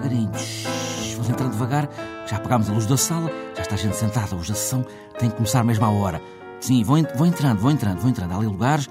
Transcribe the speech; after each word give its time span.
devagarinho. 0.00 0.32
Shhh, 0.34 1.14
vamos 1.14 1.28
entrando 1.28 1.52
devagar. 1.52 1.88
Já 2.26 2.36
apagámos 2.36 2.70
a 2.70 2.72
luz 2.72 2.86
da 2.86 2.96
sala, 2.96 3.30
já 3.54 3.62
está 3.62 3.74
a 3.74 3.78
gente 3.78 3.96
sentada. 3.96 4.34
Hoje 4.34 4.52
a 4.52 4.54
sessão 4.54 4.84
tem 5.18 5.30
que 5.30 5.36
começar 5.36 5.62
mesmo 5.64 5.84
à 5.84 5.90
hora. 5.90 6.20
Sim, 6.60 6.82
vou, 6.84 6.96
vou 7.14 7.26
entrando, 7.26 7.58
vou 7.58 7.70
entrando, 7.70 7.98
vou 8.00 8.10
entrando. 8.10 8.32
Há 8.32 8.36
ali 8.36 8.46
lugares. 8.46 8.88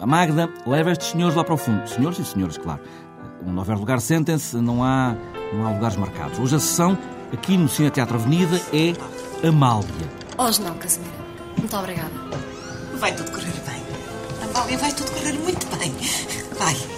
A 0.00 0.06
Magda, 0.06 0.48
leva 0.66 0.92
estes 0.92 1.08
senhores 1.08 1.36
lá 1.36 1.44
para 1.44 1.54
o 1.54 1.56
fundo. 1.56 1.86
Senhores 1.88 2.18
e 2.18 2.24
senhoras, 2.24 2.58
claro. 2.58 2.80
Onde 3.46 3.58
houver 3.58 3.76
lugar, 3.76 4.00
sentem-se, 4.00 4.56
não 4.56 4.82
há, 4.82 5.14
não 5.52 5.66
há 5.66 5.70
lugares 5.70 5.96
marcados. 5.96 6.38
Hoje 6.38 6.56
a 6.56 6.58
sessão, 6.58 6.98
aqui 7.32 7.56
no 7.56 7.68
Cine 7.68 7.90
Teatro 7.90 8.16
Avenida, 8.16 8.60
é 8.72 9.46
Amália. 9.46 9.86
Hoje 10.38 10.62
não, 10.62 10.74
Casimira. 10.74 11.12
Muito 11.58 11.76
obrigada. 11.76 12.12
Vai 12.98 13.14
tudo 13.14 13.30
correr 13.30 13.52
bem. 13.66 13.82
Amália, 14.48 14.78
vai 14.78 14.92
tudo 14.92 15.10
correr 15.12 15.32
muito 15.34 15.66
bem. 15.76 15.94
Vai. 16.58 16.95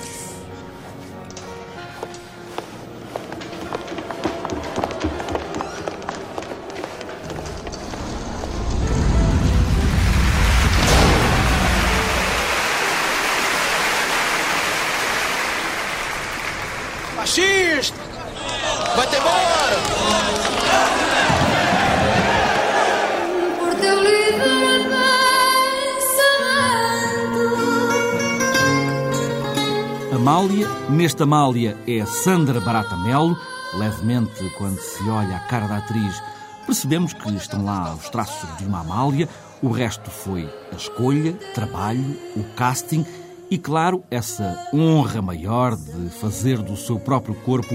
Neste 31.09 31.23
Amália 31.23 31.75
é 31.87 32.05
Sandra 32.05 32.61
Barata 32.61 32.95
Melo. 32.95 33.34
Levemente, 33.73 34.53
quando 34.59 34.78
se 34.78 35.09
olha 35.09 35.37
a 35.37 35.41
cara 35.41 35.67
da 35.67 35.78
atriz, 35.78 36.23
percebemos 36.67 37.14
que 37.14 37.31
estão 37.31 37.64
lá 37.64 37.95
os 37.95 38.11
traços 38.11 38.47
de 38.59 38.67
uma 38.67 38.81
Amália. 38.81 39.27
O 39.62 39.70
resto 39.70 40.11
foi 40.11 40.47
a 40.70 40.77
escolha, 40.77 41.33
trabalho, 41.55 42.14
o 42.36 42.45
casting 42.55 43.06
e, 43.51 43.56
claro, 43.56 44.05
essa 44.11 44.69
honra 44.70 45.23
maior 45.23 45.77
de 45.77 46.11
fazer 46.11 46.59
do 46.59 46.77
seu 46.77 47.01
próprio 47.01 47.34
corpo 47.36 47.75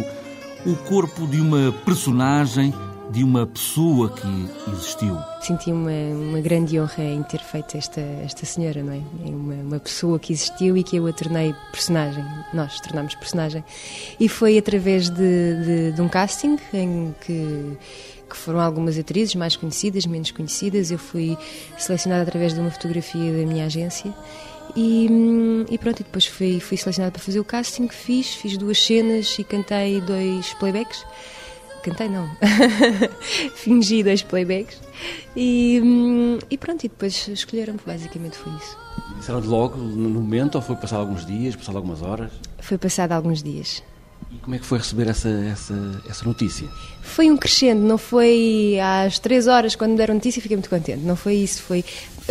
o 0.64 0.76
corpo 0.88 1.26
de 1.26 1.42
uma 1.42 1.72
personagem, 1.84 2.72
de 3.10 3.24
uma 3.24 3.46
pessoa 3.46 4.10
que 4.10 4.72
existiu. 4.72 5.18
Senti 5.42 5.72
uma, 5.72 5.92
uma 5.92 6.40
grande 6.40 6.80
honra 6.80 7.04
em 7.04 7.22
ter 7.24 7.40
feito 7.40 7.78
esta, 7.78 8.02
esta 8.02 8.46
senhora, 8.46 8.82
não 8.82 8.94
é? 8.94 9.02
É 9.26 9.30
Uma, 9.30 9.56
uma 9.56 9.80
pessoa 9.80 10.18
que 10.18 10.34
existiu 10.34 10.78
e 10.78 10.84
que 10.84 10.96
eu 10.96 11.06
a 11.08 11.14
tornei 11.14 11.54
personagem. 11.72 12.24
Nós 12.54 12.80
tornámos 12.80 13.16
personagem. 13.16 13.64
E 14.20 14.30
foi 14.30 14.58
através 14.58 15.10
de, 15.10 15.16
de, 15.16 15.92
de 15.92 16.02
um 16.02 16.08
casting 16.08 16.58
em 16.74 17.14
que, 17.22 17.78
que 18.30 18.38
foram 18.38 18.60
algumas 18.60 18.98
atrizes 18.98 19.36
mais 19.36 19.56
conhecidas, 19.56 20.06
menos 20.06 20.32
conhecidas. 20.32 20.90
Eu 20.90 20.98
fui 20.98 21.38
selecionada 21.78 22.24
através 22.24 22.54
de 22.54 22.60
uma 22.60 22.72
fotografia 22.72 23.32
da 23.32 23.46
minha 23.46 23.66
agência. 23.66 24.14
E, 24.76 25.08
e 25.70 25.78
pronto, 25.78 26.00
e 26.00 26.04
depois 26.04 26.26
fui, 26.26 26.60
fui 26.60 26.78
selecionada 26.78 27.12
para 27.12 27.22
fazer 27.22 27.40
o 27.40 27.44
casting, 27.44 27.90
fiz, 27.90 28.34
fiz 28.34 28.58
duas 28.58 28.82
cenas 28.82 29.38
e 29.38 29.44
cantei 29.44 30.02
dois 30.02 30.54
playbacks. 30.54 31.06
Cantei 31.84 32.08
não, 32.08 32.30
fingi 33.56 34.04
dois 34.04 34.22
playbacks 34.24 34.80
e, 35.36 35.82
hum, 35.84 36.40
e 36.50 36.58
pronto, 36.58 36.86
e 36.86 36.88
depois 36.88 37.28
escolheram-me, 37.28 37.80
basicamente 37.86 38.38
foi 38.38 38.54
isso. 38.54 38.78
Disseram 39.18 39.42
logo, 39.42 39.78
no 39.78 40.10
momento, 40.10 40.56
ou 40.56 40.62
foi 40.62 40.78
passado 40.78 41.02
alguns 41.02 41.26
dias, 41.26 41.58
passado 41.58 41.76
algumas 41.76 42.02
horas? 42.02 42.32
Foi 42.60 42.78
passado 42.78 43.12
alguns 43.12 43.44
dias. 43.44 43.84
E 44.32 44.38
como 44.38 44.56
é 44.56 44.60
que 44.60 44.66
foi 44.66 44.78
receber 44.78 45.10
essa, 45.10 45.28
essa, 45.28 46.02
essa 46.10 46.26
notícia? 46.26 46.70
Foi 47.02 47.30
um 47.30 47.36
crescendo, 47.36 47.82
não 47.82 47.98
foi 47.98 48.80
às 48.82 49.20
três 49.20 49.48
horas 49.48 49.76
quando 49.76 49.92
me 49.92 49.98
deram 49.98 50.16
notícia 50.16 50.42
fiquei 50.42 50.56
muito 50.56 50.70
contente, 50.70 51.04
não 51.04 51.18
foi 51.18 51.36
isso, 51.36 51.62
foi 51.62 51.84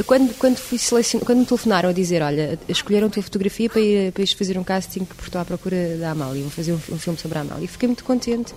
quando, 0.07 0.35
quando, 0.39 0.57
fui 0.57 0.79
selecion... 0.79 1.21
quando 1.21 1.41
me 1.41 1.47
telefonaram 1.47 1.91
a 1.91 1.93
dizer, 1.93 2.23
olha, 2.23 2.59
escolheram 2.67 3.09
a 3.09 3.11
tua 3.11 3.23
fotografia 3.23 3.69
para 3.69 3.81
ir, 3.83 4.13
para 4.13 4.23
ir 4.23 4.35
fazer 4.35 4.57
um 4.57 4.65
casting 4.65 5.05
porque 5.05 5.23
estou 5.23 5.41
à 5.41 5.45
procura 5.45 5.99
da 5.99 6.13
Amália, 6.13 6.41
vou 6.41 6.51
fazer 6.51 6.73
um, 6.73 6.77
um 6.77 6.99
filme 6.99 7.19
sobre 7.19 7.37
a 7.37 7.43
Amália. 7.43 7.65
E 7.67 7.69
fiquei 7.69 7.87
muito 7.87 8.03
contente, 8.03 8.55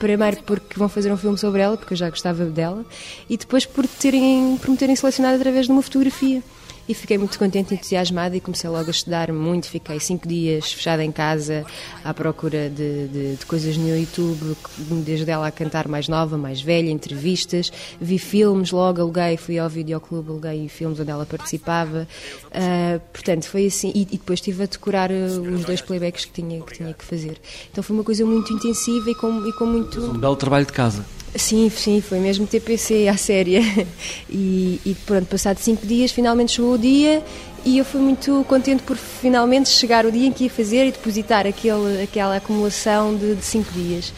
primeiro 0.00 0.42
porque 0.44 0.78
vão 0.78 0.88
fazer 0.88 1.12
um 1.12 1.16
filme 1.16 1.38
sobre 1.38 1.60
ela, 1.60 1.76
porque 1.76 1.92
eu 1.92 1.98
já 1.98 2.08
gostava 2.08 2.46
dela, 2.46 2.84
e 3.28 3.36
depois 3.36 3.66
por, 3.66 3.86
terem, 3.86 4.56
por 4.56 4.70
me 4.70 4.76
terem 4.76 4.96
selecionado 4.96 5.36
através 5.36 5.66
de 5.66 5.72
uma 5.72 5.82
fotografia. 5.82 6.42
E 6.88 6.94
fiquei 6.94 7.16
muito 7.18 7.38
contente, 7.38 7.74
entusiasmada 7.74 8.36
e 8.36 8.40
comecei 8.40 8.68
logo 8.68 8.88
a 8.88 8.90
estudar 8.90 9.32
muito. 9.32 9.68
Fiquei 9.68 10.00
cinco 10.00 10.26
dias 10.26 10.72
fechada 10.72 11.04
em 11.04 11.12
casa 11.12 11.64
à 12.04 12.12
procura 12.12 12.68
de, 12.68 13.08
de, 13.08 13.36
de 13.36 13.46
coisas 13.46 13.76
no 13.76 13.96
YouTube, 13.96 14.56
desde 15.04 15.30
ela 15.30 15.46
a 15.46 15.50
cantar 15.50 15.86
mais 15.86 16.08
nova, 16.08 16.36
mais 16.36 16.60
velha, 16.60 16.90
entrevistas. 16.90 17.72
Vi 18.00 18.18
filmes, 18.18 18.70
logo 18.70 19.00
aluguei, 19.00 19.36
fui 19.36 19.58
ao 19.58 19.68
videoclube, 19.68 20.30
aluguei 20.30 20.68
filmes 20.68 20.98
onde 20.98 21.10
ela 21.10 21.24
participava. 21.24 22.08
Uh, 22.46 23.00
portanto, 23.12 23.44
foi 23.44 23.66
assim. 23.66 23.92
E, 23.94 24.02
e, 24.02 24.18
depois 24.18 24.38
estive 24.38 24.62
a 24.62 24.66
decorar 24.66 25.10
os 25.10 25.64
dois 25.64 25.80
playbacks 25.80 26.24
que 26.24 26.32
tinha, 26.32 26.60
que 26.60 26.74
tinha 26.74 26.92
que 26.92 27.04
fazer. 27.04 27.38
Então 27.70 27.82
foi 27.82 27.94
uma 27.94 28.04
coisa 28.04 28.24
muito 28.24 28.52
intensiva 28.52 29.10
e 29.10 29.14
com, 29.14 29.46
e 29.46 29.52
com 29.52 29.66
muito. 29.66 30.00
Um 30.00 30.18
belo 30.18 30.36
trabalho 30.36 30.66
de 30.66 30.72
casa. 30.72 31.04
Sim, 31.36 31.70
sim, 31.70 32.00
foi 32.00 32.18
mesmo 32.18 32.46
TPC 32.46 33.08
à 33.08 33.16
séria. 33.16 33.60
E, 34.32 34.80
e 34.86 34.94
pronto, 35.06 35.26
passado 35.26 35.58
cinco 35.58 35.84
dias, 35.84 36.12
finalmente 36.12 36.52
chegou 36.52 36.74
o 36.74 36.78
dia 36.78 37.20
e 37.64 37.78
eu 37.78 37.84
fui 37.84 38.00
muito 38.00 38.44
contente 38.48 38.80
por 38.84 38.96
finalmente 38.96 39.68
chegar 39.68 40.06
o 40.06 40.12
dia 40.12 40.28
em 40.28 40.32
que 40.32 40.44
ia 40.44 40.50
fazer 40.50 40.86
e 40.86 40.92
depositar 40.92 41.48
aquele, 41.48 42.02
aquela 42.02 42.36
acumulação 42.36 43.16
de, 43.16 43.34
de 43.34 43.44
cinco 43.44 43.72
dias. 43.72 44.12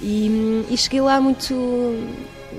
E, 0.00 0.64
e 0.70 0.76
cheguei 0.76 1.02
lá 1.02 1.20
muito 1.20 1.54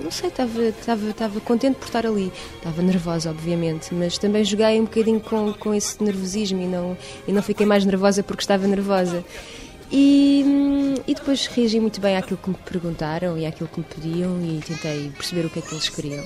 não 0.03 0.11
sei, 0.11 0.29
estava, 0.29 0.61
estava, 0.61 1.09
estava 1.09 1.39
contente 1.41 1.77
por 1.77 1.85
estar 1.85 2.05
ali. 2.05 2.31
Estava 2.55 2.81
nervosa, 2.81 3.29
obviamente, 3.29 3.93
mas 3.93 4.17
também 4.17 4.43
joguei 4.43 4.79
um 4.79 4.83
bocadinho 4.83 5.19
com, 5.19 5.53
com 5.53 5.73
esse 5.73 6.01
nervosismo 6.03 6.61
e 6.61 6.67
não, 6.67 6.97
e 7.27 7.31
não 7.31 7.41
fiquei 7.41 7.65
mais 7.65 7.83
nervosa 7.85 8.23
porque 8.23 8.41
estava 8.41 8.67
nervosa. 8.67 9.23
E, 9.91 10.93
e 11.07 11.15
depois 11.15 11.47
reagi 11.47 11.79
muito 11.79 11.99
bem 11.99 12.15
àquilo 12.15 12.37
que 12.37 12.49
me 12.49 12.55
perguntaram 12.57 13.37
e 13.37 13.45
àquilo 13.45 13.67
que 13.67 13.79
me 13.79 13.85
pediam 13.85 14.39
e 14.41 14.59
tentei 14.59 15.09
perceber 15.09 15.45
o 15.45 15.49
que 15.49 15.59
é 15.59 15.61
que 15.61 15.73
eles 15.73 15.89
queriam. 15.89 16.23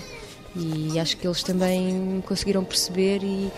E 0.55 0.99
acho 0.99 1.17
que 1.17 1.25
eles 1.25 1.41
também 1.41 2.21
conseguiram 2.25 2.63
perceber 2.63 3.23
e, 3.23 3.49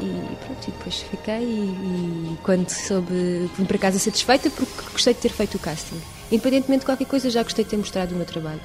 e 0.00 0.36
pronto, 0.44 0.68
e 0.68 0.70
depois 0.70 0.96
fiquei 1.02 1.42
e, 1.42 2.32
e 2.32 2.38
quando 2.42 2.68
soube, 2.68 3.50
vim 3.56 3.64
para 3.64 3.78
casa 3.78 3.98
satisfeita 3.98 4.50
porque 4.50 4.72
gostei 4.90 5.14
de 5.14 5.20
ter 5.20 5.28
feito 5.28 5.56
o 5.56 5.58
casting. 5.58 6.00
Independentemente 6.30 6.80
de 6.80 6.86
qualquer 6.86 7.06
coisa, 7.06 7.28
já 7.28 7.42
gostei 7.42 7.64
de 7.64 7.70
ter 7.70 7.76
mostrado 7.76 8.14
o 8.14 8.16
meu 8.16 8.26
trabalho. 8.26 8.60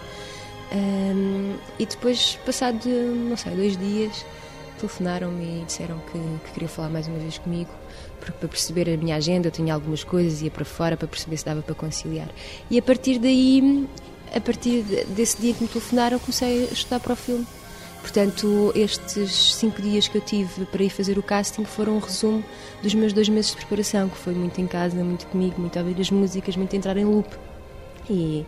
Um, 0.71 1.55
e 1.77 1.85
depois, 1.85 2.39
passado, 2.45 2.87
não 2.87 3.37
sei, 3.37 3.53
dois 3.55 3.77
dias, 3.77 4.25
telefonaram-me 4.79 5.61
e 5.61 5.65
disseram 5.65 5.99
que, 5.99 6.19
que 6.45 6.51
queriam 6.53 6.69
falar 6.69 6.89
mais 6.89 7.07
uma 7.07 7.19
vez 7.19 7.37
comigo 7.37 7.69
porque 8.19 8.38
para 8.39 8.47
perceber 8.47 8.89
a 8.89 8.97
minha 8.97 9.16
agenda 9.16 9.47
eu 9.47 9.51
tinha 9.51 9.73
algumas 9.73 10.03
coisas, 10.03 10.41
ia 10.41 10.51
para 10.51 10.66
fora 10.66 10.97
para 10.97 11.07
perceber 11.07 11.38
se 11.38 11.45
dava 11.45 11.61
para 11.61 11.75
conciliar. 11.75 12.29
E 12.69 12.78
a 12.78 12.81
partir 12.81 13.19
daí, 13.19 13.88
a 14.35 14.41
partir 14.41 14.83
desse 15.09 15.39
dia 15.39 15.53
que 15.53 15.63
me 15.63 15.67
telefonaram, 15.67 16.19
comecei 16.19 16.67
a 16.69 16.73
estudar 16.73 17.00
para 17.00 17.13
o 17.13 17.16
filme. 17.16 17.47
Portanto, 18.01 18.72
estes 18.75 19.55
cinco 19.55 19.81
dias 19.81 20.07
que 20.07 20.17
eu 20.17 20.22
tive 20.22 20.66
para 20.66 20.83
ir 20.83 20.89
fazer 20.89 21.17
o 21.17 21.23
casting 21.23 21.66
foram 21.66 21.97
um 21.97 22.00
resumo 22.00 22.44
dos 22.81 22.94
meus 22.94 23.11
dois 23.11 23.28
meses 23.28 23.51
de 23.51 23.57
preparação, 23.57 24.07
que 24.07 24.17
foi 24.17 24.34
muito 24.34 24.61
em 24.61 24.67
casa, 24.67 25.03
muito 25.03 25.28
comigo, 25.28 25.59
muito 25.59 25.78
a 25.78 25.81
ouvir 25.81 25.99
as 25.99 26.09
músicas, 26.09 26.55
muito 26.55 26.73
entrar 26.75 26.95
em 26.95 27.03
loop. 27.03 27.28
E, 28.09 28.45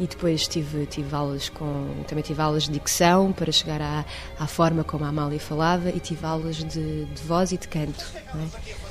e 0.00 0.06
depois 0.06 0.48
tive, 0.48 0.86
tive 0.86 1.14
aulas 1.14 1.48
com. 1.48 1.86
Também 2.08 2.24
tive 2.24 2.40
aulas 2.40 2.64
de 2.64 2.72
dicção 2.72 3.32
para 3.32 3.52
chegar 3.52 3.80
à, 3.80 4.04
à 4.38 4.46
forma 4.46 4.82
como 4.82 5.04
a 5.04 5.08
Amália 5.08 5.38
falava 5.38 5.90
e 5.90 6.00
tive 6.00 6.26
aulas 6.26 6.56
de, 6.56 7.04
de 7.04 7.22
voz 7.22 7.52
e 7.52 7.58
de 7.58 7.68
canto. 7.68 8.04
É? 8.16 8.89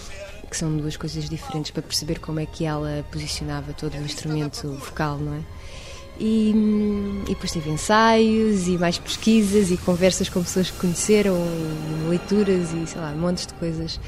Que 0.50 0.58
são 0.58 0.76
duas 0.76 0.98
coisas 0.98 1.30
diferentes 1.30 1.72
para 1.72 1.82
perceber 1.82 2.20
como 2.20 2.40
é 2.40 2.46
que 2.46 2.66
ela 2.66 3.06
posicionava 3.12 3.74
todo 3.74 3.94
o 3.94 4.02
instrumento 4.02 4.72
vocal, 4.74 5.18
não 5.18 5.36
é? 5.36 5.42
E, 6.20 6.54
e 7.26 7.30
depois 7.30 7.52
tive 7.52 7.70
ensaios 7.70 8.68
e 8.68 8.78
mais 8.78 8.98
pesquisas 8.98 9.72
e 9.72 9.78
conversas 9.78 10.28
com 10.28 10.44
pessoas 10.44 10.70
que 10.70 10.78
conheceram, 10.78 11.36
leituras 12.10 12.74
e 12.74 12.86
sei 12.88 13.00
lá, 13.00 13.12
montes 13.14 13.48
de 13.48 13.54
coisas 13.54 14.00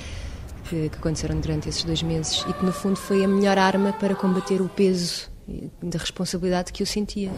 que, 0.66 0.90
que 0.90 0.98
aconteceram 0.98 1.40
durante 1.40 1.70
esses 1.70 1.84
dois 1.84 2.04
meses 2.04 2.46
e 2.50 2.54
que 2.54 2.66
no 2.66 2.74
fundo 2.74 2.98
foi 2.98 3.24
a 3.24 3.28
melhor 3.28 3.58
arma 3.58 3.94
para 3.94 4.14
combater 4.14 4.62
o 4.62 4.68
peso 4.68 5.32
da 5.82 6.00
responsabilidade 6.00 6.74
que 6.74 6.84
eu 6.84 6.88
sentia. 6.88 7.32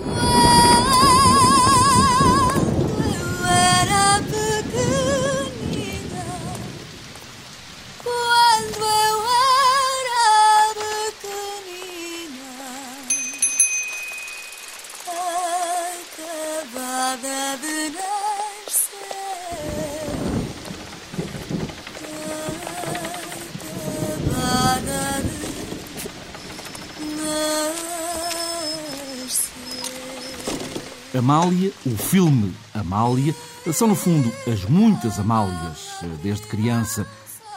Amália, 31.44 31.74
o 31.86 31.98
filme 31.98 32.54
Amália, 32.74 33.36
são 33.74 33.90
no 33.90 33.96
fundo 33.96 34.32
as 34.48 34.64
muitas 34.64 35.20
Amálias, 35.20 36.00
desde 36.22 36.48
criança 36.48 37.06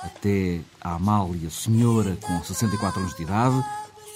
até 0.02 0.58
a 0.80 0.94
Amália, 0.94 1.48
senhora 1.50 2.18
com 2.20 2.42
64 2.42 3.00
anos 3.00 3.14
de 3.14 3.22
idade, 3.22 3.64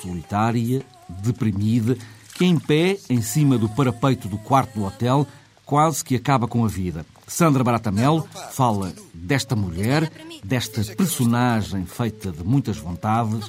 solitária, 0.02 0.82
deprimida, 1.08 1.96
que 2.34 2.44
em 2.44 2.58
pé, 2.58 2.98
em 3.08 3.22
cima 3.22 3.56
do 3.56 3.68
parapeito 3.68 4.26
do 4.26 4.38
quarto 4.38 4.74
do 4.74 4.84
hotel, 4.84 5.24
quase 5.64 6.04
que 6.04 6.16
acaba 6.16 6.48
com 6.48 6.64
a 6.64 6.68
vida. 6.68 7.06
Sandra 7.28 7.62
Baratamelo 7.62 8.28
fala 8.50 8.92
desta 9.30 9.54
mulher, 9.54 10.10
desta 10.42 10.82
personagem 10.96 11.86
feita 11.86 12.32
de 12.32 12.42
muitas 12.42 12.78
vontades, 12.78 13.46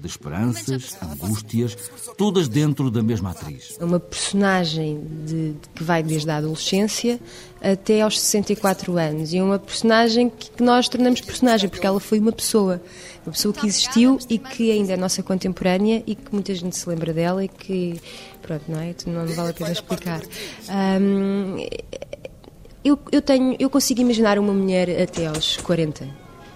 de 0.00 0.04
esperanças, 0.04 0.96
angústias, 1.00 1.76
todas 2.18 2.48
dentro 2.48 2.90
da 2.90 3.00
mesma 3.00 3.30
atriz. 3.30 3.76
É 3.78 3.84
uma 3.84 4.00
personagem 4.00 5.00
de, 5.24 5.54
que 5.72 5.84
vai 5.84 6.02
desde 6.02 6.28
a 6.28 6.38
adolescência 6.38 7.20
até 7.62 8.00
aos 8.00 8.20
64 8.20 8.98
anos. 8.98 9.32
E 9.32 9.38
é 9.38 9.42
uma 9.42 9.60
personagem 9.60 10.28
que 10.30 10.60
nós 10.60 10.88
tornamos 10.88 11.20
personagem, 11.20 11.68
porque 11.68 11.86
ela 11.86 12.00
foi 12.00 12.18
uma 12.18 12.32
pessoa. 12.32 12.82
Uma 13.24 13.32
pessoa 13.32 13.54
que 13.54 13.68
existiu 13.68 14.18
e 14.28 14.36
que 14.36 14.72
ainda 14.72 14.94
é 14.94 14.96
nossa 14.96 15.22
contemporânea 15.22 16.02
e 16.08 16.16
que 16.16 16.32
muita 16.32 16.52
gente 16.56 16.76
se 16.76 16.88
lembra 16.88 17.12
dela 17.12 17.44
e 17.44 17.48
que, 17.48 18.00
pronto, 18.42 18.64
não 18.66 18.80
é? 18.80 18.96
Não, 19.06 19.24
não 19.26 19.32
vale 19.32 19.50
a 19.50 19.52
pena 19.52 19.70
explicar. 19.70 20.22
Um, 20.68 21.58
eu, 22.84 22.98
eu, 23.12 23.22
tenho, 23.22 23.56
eu 23.58 23.68
consigo 23.68 24.00
imaginar 24.00 24.38
uma 24.38 24.52
mulher 24.52 25.02
até 25.02 25.26
aos 25.26 25.56
40 25.58 26.04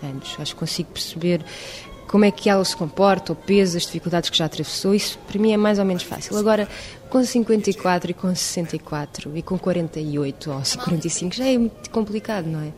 anos. 0.02 0.36
Acho 0.38 0.54
que 0.54 0.58
consigo 0.58 0.90
perceber 0.90 1.44
como 2.06 2.24
é 2.24 2.30
que 2.30 2.48
ela 2.48 2.64
se 2.64 2.76
comporta, 2.76 3.32
o 3.32 3.36
peso, 3.36 3.76
as 3.76 3.84
dificuldades 3.84 4.30
que 4.30 4.38
já 4.38 4.44
atravessou. 4.44 4.94
Isso 4.94 5.18
para 5.26 5.38
mim 5.38 5.52
é 5.52 5.56
mais 5.56 5.78
ou 5.78 5.84
menos 5.84 6.02
fácil. 6.02 6.36
Agora, 6.36 6.68
com 7.10 7.24
54 7.24 8.10
e 8.10 8.14
com 8.14 8.34
64 8.34 9.36
e 9.36 9.42
com 9.42 9.58
48 9.58 10.50
ou 10.50 10.60
45 10.84 11.34
já 11.34 11.46
é 11.46 11.58
muito 11.58 11.90
complicado, 11.90 12.46
não 12.46 12.60
é? 12.60 12.72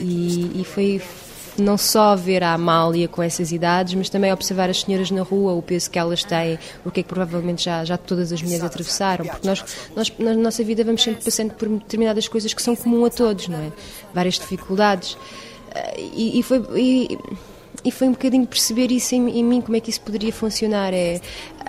E, 0.00 0.60
e 0.60 0.64
foi, 0.64 1.00
não 1.58 1.76
só 1.76 2.14
ver 2.16 2.42
a 2.42 2.52
Amália 2.52 3.08
com 3.08 3.22
essas 3.22 3.52
idades, 3.52 3.94
mas 3.94 4.08
também 4.08 4.32
observar 4.32 4.70
as 4.70 4.80
senhoras 4.80 5.10
na 5.10 5.22
rua, 5.22 5.52
o 5.52 5.62
peso 5.62 5.90
que 5.90 5.98
elas 5.98 6.22
têm, 6.24 6.58
o 6.84 6.90
que 6.90 7.00
é 7.00 7.02
que 7.02 7.08
provavelmente 7.08 7.64
já, 7.64 7.84
já 7.84 7.96
todas 7.96 8.32
as 8.32 8.42
mulheres 8.42 8.64
atravessaram, 8.64 9.26
porque 9.26 9.46
nós, 9.46 9.64
nós 9.94 10.12
na 10.18 10.34
nossa 10.34 10.62
vida 10.62 10.84
vamos 10.84 11.02
sempre 11.02 11.24
passando 11.24 11.52
por 11.54 11.68
determinadas 11.68 12.28
coisas 12.28 12.52
que 12.52 12.62
são 12.62 12.76
comum 12.76 13.04
a 13.04 13.10
todos, 13.10 13.48
não 13.48 13.58
é? 13.58 13.72
Várias 14.14 14.34
dificuldades. 14.34 15.16
E, 15.98 16.38
e 16.38 16.42
foi. 16.42 16.64
E, 16.76 17.18
e 17.86 17.90
foi 17.92 18.08
um 18.08 18.10
bocadinho 18.10 18.44
perceber 18.44 18.90
isso 18.90 19.14
em, 19.14 19.38
em, 19.38 19.44
mim, 19.44 19.60
como 19.60 19.76
é 19.76 19.80
que 19.80 19.90
isso 19.90 20.00
poderia 20.00 20.32
funcionar. 20.32 20.92
É, 20.92 21.20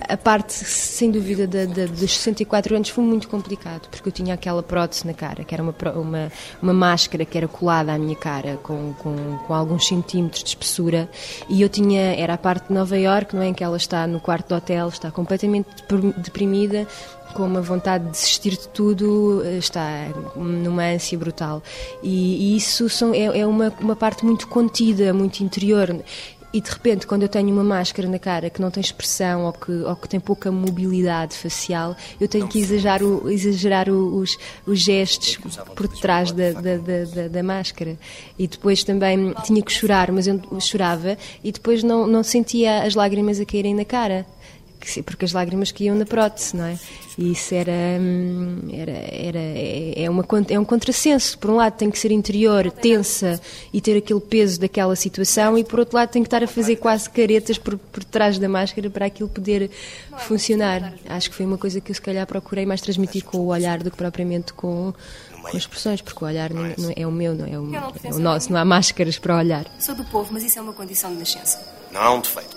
a 0.10 0.18
parte, 0.18 0.52
sem 0.54 1.12
dúvida, 1.12 1.46
da, 1.46 1.66
da, 1.66 1.86
dos 1.86 2.12
64 2.12 2.76
anos 2.76 2.90
foi 2.90 3.04
muito 3.04 3.28
complicado, 3.28 3.88
porque 3.90 4.10
eu 4.10 4.12
tinha 4.12 4.34
aquela 4.34 4.64
prótese 4.64 5.06
na 5.06 5.14
cara, 5.14 5.44
que 5.44 5.54
era 5.54 5.62
uma, 5.62 5.76
uma, 5.96 6.32
uma 6.60 6.74
máscara 6.74 7.24
que 7.24 7.38
era 7.38 7.48
colada 7.48 7.94
à 7.94 8.00
minha 8.00 8.16
cara, 8.16 8.58
com, 8.64 8.94
com, 8.94 9.38
com 9.46 9.54
alguns 9.54 9.88
centímetros 9.88 10.44
de 10.44 10.50
espessura, 10.50 11.08
e 11.48 11.62
eu 11.62 11.70
tinha, 11.70 12.16
era 12.16 12.34
a 12.34 12.38
parte 12.38 12.68
de 12.70 12.74
Nova 12.74 12.98
York, 12.98 13.36
não 13.36 13.44
é, 13.44 13.48
em 13.48 13.54
que 13.54 13.64
ela 13.64 13.78
está 13.78 14.08
no 14.08 14.20
quarto 14.20 14.50
do 14.50 14.56
hotel, 14.56 14.88
está 14.88 15.12
completamente 15.12 15.68
deprimida, 16.18 16.88
com 17.34 17.44
uma 17.44 17.62
vontade 17.62 18.06
de 18.06 18.12
desistir 18.12 18.52
de 18.52 18.68
tudo, 18.70 19.44
está 19.58 20.08
numa 20.36 20.84
ânsia 20.84 21.18
brutal. 21.18 21.62
E, 22.02 22.54
e 22.54 22.58
isso 22.58 22.90
são, 22.90 23.14
é, 23.14 23.26
é 23.40 23.46
uma, 23.46 23.74
uma 23.80 23.96
parte 23.96 24.26
muito 24.26 24.48
contida, 24.48 25.14
muito 25.14 25.42
interior. 25.42 26.04
E 26.54 26.62
de 26.62 26.72
repente, 26.72 27.06
quando 27.06 27.24
eu 27.24 27.30
tenho 27.30 27.50
uma 27.50 27.64
máscara 27.64 28.08
na 28.08 28.18
cara 28.18 28.50
que 28.50 28.62
não 28.62 28.72
tem 28.72 28.80
expressão 28.80 29.46
ou 29.46 29.54
que, 29.54 29.72
ou 29.72 29.96
que 29.96 30.08
tem 30.08 30.20
pouca 30.20 30.50
mobilidade 30.50 31.36
facial, 31.36 31.96
eu 32.20 32.28
tenho 32.28 32.48
que 32.48 32.58
exagerar, 32.58 33.04
o, 33.04 33.30
exagerar 33.30 33.90
os, 33.90 34.38
os 34.66 34.80
gestos 34.80 35.38
por 35.76 35.88
detrás 35.88 36.32
da, 36.32 36.54
da, 36.54 36.78
da, 36.78 37.28
da, 37.28 37.44
máscara. 37.44 37.98
E 38.40 38.48
depois 38.48 38.84
também 38.84 39.34
tinha 39.44 39.62
que 39.62 39.72
chorar, 39.72 40.10
mas 40.12 40.26
eu 40.26 40.42
chorava 40.60 41.18
e 41.44 41.52
depois 41.52 41.84
não, 41.84 42.08
não 42.08 42.24
sentia 42.24 42.84
as 42.84 42.96
lágrimas 42.96 43.40
a 43.42 43.46
caírem 43.46 43.76
na 43.76 43.86
cara 43.86 44.26
porque 45.04 45.26
as 45.26 45.34
lágrimas 45.34 45.72
que 45.72 45.86
iam 45.86 45.96
na 45.96 46.06
prótese, 46.06 46.56
não 46.56 46.66
é? 46.66 46.78
E 47.18 47.32
isso 47.32 47.56
era, 47.56 47.72
hum, 48.00 48.60
era, 48.72 48.92
era 48.92 49.40
é, 49.40 50.08
uma, 50.08 50.24
é 50.50 50.60
um 50.60 50.66
contrassenso. 50.66 51.38
Por 51.40 51.50
um 51.50 51.56
lado 51.56 51.74
tem 51.74 51.90
que 51.90 51.98
ser 51.98 52.12
interior, 52.12 52.72
tensa 52.72 53.42
e 53.74 53.82
ter 53.82 53.98
aquele 53.98 54.20
peso 54.20 54.60
daquela 54.60 54.96
situação, 54.96 55.58
e 55.58 55.64
por 55.64 55.80
outro 55.80 55.98
lado 55.98 56.10
tem 56.10 56.22
que 56.22 56.28
estar 56.28 56.44
a 56.44 56.48
fazer 56.48 56.76
quase 56.76 57.10
caretas 57.10 57.58
por, 57.58 57.78
por 57.78 58.04
trás 58.04 58.38
da 58.38 58.48
máscara 58.48 58.90
para 58.90 59.08
aquilo 59.08 59.30
poder 59.30 59.72
funcionar. 60.20 60.94
Acho 61.10 61.30
que 61.32 61.36
foi 61.36 61.46
uma 61.46 61.58
coisa 61.58 61.82
que 61.82 61.90
eu 61.92 61.96
se 61.96 62.02
calhar 62.02 62.28
procurei 62.28 62.66
mais 62.66 62.82
transmitir 62.82 63.24
com 63.24 63.40
o 63.40 63.48
olhar 63.48 63.82
do 63.82 63.90
que 63.90 63.98
propriamente 63.98 64.54
com, 64.54 64.94
com 65.42 65.58
expressões, 65.58 66.02
porque 66.02 66.24
o 66.24 66.28
olhar 66.28 66.54
não, 66.54 66.64
não 66.78 66.94
é 66.96 67.08
o 67.08 67.12
meu, 67.12 67.34
não 67.34 67.46
é 67.46 67.60
o, 67.60 67.76
é 68.04 68.14
o 68.14 68.20
nosso, 68.20 68.52
não 68.52 68.60
há 68.60 68.66
máscaras 68.66 69.18
para 69.18 69.38
olhar. 69.38 69.66
Sou 69.80 69.96
do 69.96 70.06
povo, 70.06 70.32
mas 70.32 70.44
isso 70.44 70.60
é 70.60 70.62
uma 70.62 70.74
condição 70.74 71.12
de 71.12 71.18
nascença. 71.18 71.60
Não 71.92 72.02
há 72.02 72.14
um 72.14 72.20
defeito. 72.20 72.57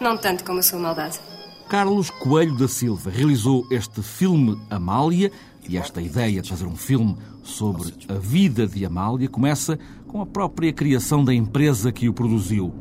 Não 0.00 0.16
tanto 0.16 0.44
como 0.44 0.60
a 0.60 0.62
sua 0.62 0.78
maldade. 0.78 1.20
Carlos 1.68 2.10
Coelho 2.10 2.56
da 2.56 2.66
Silva 2.66 3.10
realizou 3.10 3.66
este 3.70 4.02
filme 4.02 4.58
Amália 4.70 5.30
e 5.68 5.76
esta 5.76 6.00
ideia 6.00 6.40
de 6.40 6.48
fazer 6.48 6.64
um 6.64 6.74
filme 6.74 7.16
sobre 7.42 7.94
a 8.08 8.14
vida 8.14 8.66
de 8.66 8.84
Amália 8.84 9.28
começa 9.28 9.78
com 10.08 10.22
a 10.22 10.26
própria 10.26 10.72
criação 10.72 11.22
da 11.22 11.34
empresa 11.34 11.92
que 11.92 12.08
o 12.08 12.14
produziu. 12.14 12.74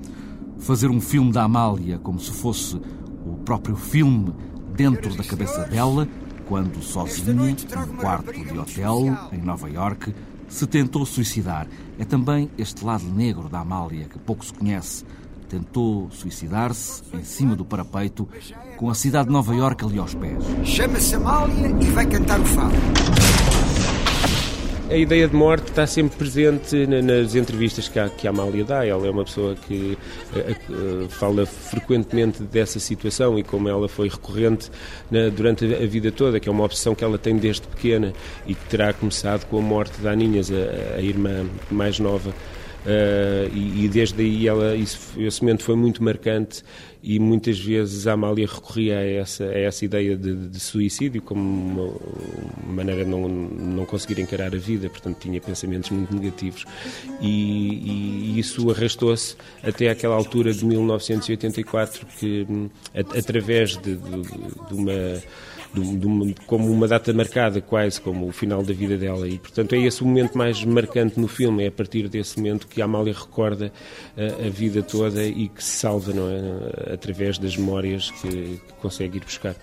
Fazer 0.60 0.90
um 0.90 1.02
filme 1.02 1.32
da 1.32 1.44
Amália 1.44 2.00
como 2.00 2.20
se 2.20 2.32
fosse 2.32 2.78
o 3.26 3.38
próprio 3.46 3.76
filme 3.76 4.34
dentro 4.74 5.14
da 5.16 5.24
cabeça 5.24 5.66
dela, 5.66 6.08
quando 6.48 6.82
sozinha, 6.82 7.34
num 7.34 7.98
quarto 7.98 8.32
de 8.34 8.58
hotel 8.58 9.30
em 9.32 9.38
Nova 9.38 9.70
York, 9.70 10.16
se 10.48 10.66
tentou 10.66 11.06
suicidar. 11.06 11.68
É 12.00 12.06
também 12.06 12.50
este 12.58 12.84
lado 12.84 13.06
negro 13.06 13.50
da 13.50 13.60
Amália 13.60 14.06
que 14.06 14.18
pouco 14.18 14.44
se 14.44 14.54
conhece 14.54 15.06
tentou 15.50 16.10
suicidar-se 16.12 17.02
em 17.14 17.24
cima 17.24 17.56
do 17.56 17.66
parapeito, 17.66 18.28
com 18.78 18.90
a 18.90 18.94
cidade 18.94 19.28
de 19.28 19.34
Nova 19.34 19.54
Iorque 19.56 19.84
ali 19.84 19.98
aos 19.98 20.14
pés. 20.14 20.44
Chama-se 20.64 21.16
Amália 21.16 21.76
e 21.82 21.86
vai 21.86 22.06
cantar 22.06 22.40
o 22.40 22.46
fado. 22.46 22.76
A 24.90 24.96
ideia 24.96 25.28
de 25.28 25.36
morte 25.36 25.70
está 25.70 25.86
sempre 25.86 26.18
presente 26.18 26.88
nas 26.88 27.36
entrevistas 27.36 27.88
que 27.88 28.00
a, 28.00 28.10
que 28.10 28.28
a 28.28 28.32
Amália 28.32 28.66
dá. 28.66 28.84
Ela 28.84 29.06
é 29.06 29.12
uma 29.12 29.24
pessoa 29.24 29.56
que 29.56 29.96
uh, 30.34 30.74
uh, 30.74 31.10
fala 31.10 31.46
frequentemente 31.46 32.42
dessa 32.42 32.80
situação 32.80 33.38
e 33.38 33.44
como 33.44 33.70
ela 33.70 33.88
foi 33.88 34.10
recorrente 34.10 34.72
durante 35.36 35.64
a 35.66 35.86
vida 35.86 36.12
toda, 36.12 36.40
que 36.40 36.50
é 36.50 36.52
uma 36.52 36.64
obsessão 36.64 36.96
que 36.96 37.04
ela 37.04 37.20
tem 37.20 37.38
desde 37.38 37.68
pequena 37.68 38.14
e 38.48 38.56
que 38.56 38.66
terá 38.66 38.92
começado 38.92 39.46
com 39.46 39.60
a 39.60 39.62
morte 39.62 40.02
da 40.02 40.10
Aninhas, 40.10 40.50
a, 40.52 40.98
a 40.98 41.02
irmã 41.02 41.46
mais 41.70 42.00
nova 42.00 42.34
Uh, 42.86 43.54
e, 43.54 43.86
e, 43.86 43.90
desde 43.90 44.22
aí 44.22 44.48
ela, 44.48 44.74
isso, 44.74 45.12
esse 45.18 45.42
momento 45.42 45.64
foi 45.64 45.76
muito 45.76 46.02
marcante 46.02 46.64
e 47.04 47.20
muitas 47.20 47.60
vezes 47.60 48.08
a 48.08 48.14
Amália 48.14 48.48
recorria 48.48 48.98
a 48.98 49.06
essa, 49.06 49.44
a 49.44 49.60
essa 49.60 49.84
ideia 49.84 50.16
de, 50.16 50.48
de 50.48 50.60
suicídio 50.60 51.22
como 51.22 51.42
uma, 51.42 52.74
maneira 52.74 53.04
de 53.04 53.10
não, 53.12 53.28
não 53.28 53.86
conseguir 53.86 54.22
encarar 54.22 54.56
a 54.56 54.58
vida, 54.58 54.90
portanto 54.90 55.18
tinha 55.20 55.42
pensamentos 55.42 55.90
muito 55.90 56.14
negativos. 56.16 56.66
E, 57.20 58.34
e, 58.34 58.40
isso 58.40 58.70
arrastou-se 58.72 59.36
até 59.62 59.90
aquela 59.90 60.16
altura 60.16 60.54
de 60.54 60.66
1984 60.66 62.06
que 62.18 62.46
hum, 62.50 62.70
através 62.94 63.76
de, 63.76 63.98
de, 63.98 64.22
de 64.22 64.74
uma 64.74 65.22
de, 65.74 65.98
de, 65.98 66.36
como 66.46 66.72
uma 66.72 66.88
data 66.88 67.14
marcada, 67.14 67.62
quase 67.62 68.00
como 68.02 68.28
o 68.28 68.32
final 68.32 68.64
da 68.64 68.74
vida 68.74 68.98
dela. 68.98 69.28
E, 69.28 69.38
portanto, 69.38 69.74
é 69.74 69.80
esse 69.80 70.02
o 70.02 70.06
momento 70.06 70.38
mais 70.38 70.64
marcante 70.64 71.20
no 71.20 71.28
filme. 71.28 71.64
É 71.64 71.68
a 71.68 71.72
partir 71.72 72.08
desse 72.08 72.38
momento 72.38 72.68
que 72.68 72.82
a 72.82 72.86
Amália 72.86 73.14
recorda 73.14 73.72
a, 74.18 74.22
eh, 74.22 74.48
a 74.48 74.50
vida 74.50 74.82
toda 74.82 75.24
e 75.24 75.48
que 75.48 75.64
se 75.64 75.78
salva, 75.78 76.14
não 76.14 76.30
é? 76.30 76.94
Através 76.94 77.38
das 77.38 77.56
memórias 77.56 78.12
que, 78.12 78.30
que 78.30 78.74
consegue 78.82 79.18
ir 79.18 79.24
buscar. 79.24 79.56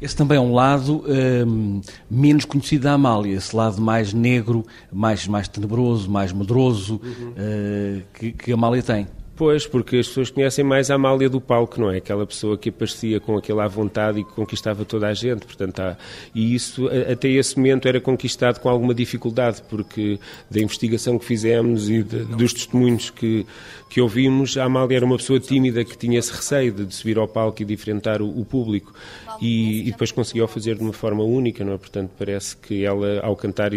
Esse 0.00 0.14
também 0.14 0.38
é 0.38 0.40
um 0.40 0.54
lado 0.54 1.04
um, 1.46 1.80
menos 2.08 2.44
conhecido 2.44 2.84
da 2.84 2.92
Amália, 2.92 3.36
esse 3.36 3.54
lado 3.54 3.80
mais 3.80 4.12
negro, 4.12 4.64
mais, 4.92 5.26
mais 5.26 5.48
tenebroso, 5.48 6.08
mais 6.08 6.32
medroso 6.32 7.00
uhum. 7.02 7.30
uh, 7.30 8.02
que, 8.14 8.30
que 8.30 8.52
a 8.52 8.54
Amália 8.54 8.82
tem. 8.82 9.08
Pois, 9.38 9.68
porque 9.68 9.98
as 9.98 10.08
pessoas 10.08 10.30
conhecem 10.30 10.64
mais 10.64 10.90
a 10.90 10.96
Amália 10.96 11.30
do 11.30 11.40
palco, 11.40 11.80
não 11.80 11.92
é? 11.92 11.98
Aquela 11.98 12.26
pessoa 12.26 12.58
que 12.58 12.70
aparecia 12.70 13.20
com 13.20 13.36
aquela 13.36 13.66
à 13.66 13.68
vontade 13.68 14.18
e 14.18 14.24
que 14.24 14.32
conquistava 14.32 14.84
toda 14.84 15.06
a 15.06 15.14
gente. 15.14 15.46
Portanto, 15.46 15.78
há... 15.78 15.96
E 16.34 16.56
isso, 16.56 16.88
até 16.88 17.28
esse 17.28 17.56
momento, 17.56 17.86
era 17.86 18.00
conquistado 18.00 18.58
com 18.58 18.68
alguma 18.68 18.92
dificuldade, 18.92 19.62
porque 19.70 20.18
da 20.50 20.60
investigação 20.60 21.16
que 21.16 21.24
fizemos 21.24 21.88
e 21.88 22.02
de, 22.02 22.24
dos 22.24 22.52
testemunhos 22.52 23.10
que, 23.10 23.46
que 23.88 24.00
ouvimos, 24.00 24.56
a 24.56 24.64
Amália 24.64 24.96
era 24.96 25.04
uma 25.04 25.16
pessoa 25.16 25.40
tímida 25.40 25.84
que 25.84 25.96
tinha 25.96 26.18
esse 26.18 26.30
receio 26.30 26.72
de, 26.72 26.84
de 26.84 26.94
subir 26.94 27.16
ao 27.18 27.26
palco 27.26 27.62
e 27.62 27.64
de 27.64 27.72
enfrentar 27.72 28.20
o, 28.20 28.28
o 28.28 28.44
público. 28.44 28.92
E, 29.40 29.88
e, 29.88 29.92
depois 29.92 30.10
conseguiu 30.10 30.46
fazer 30.48 30.76
de 30.76 30.82
uma 30.82 30.92
forma 30.92 31.22
única, 31.22 31.64
não 31.64 31.72
é? 31.72 31.78
Portanto, 31.78 32.10
parece 32.18 32.56
que 32.56 32.84
ela, 32.84 33.20
ao 33.20 33.36
cantar, 33.36 33.70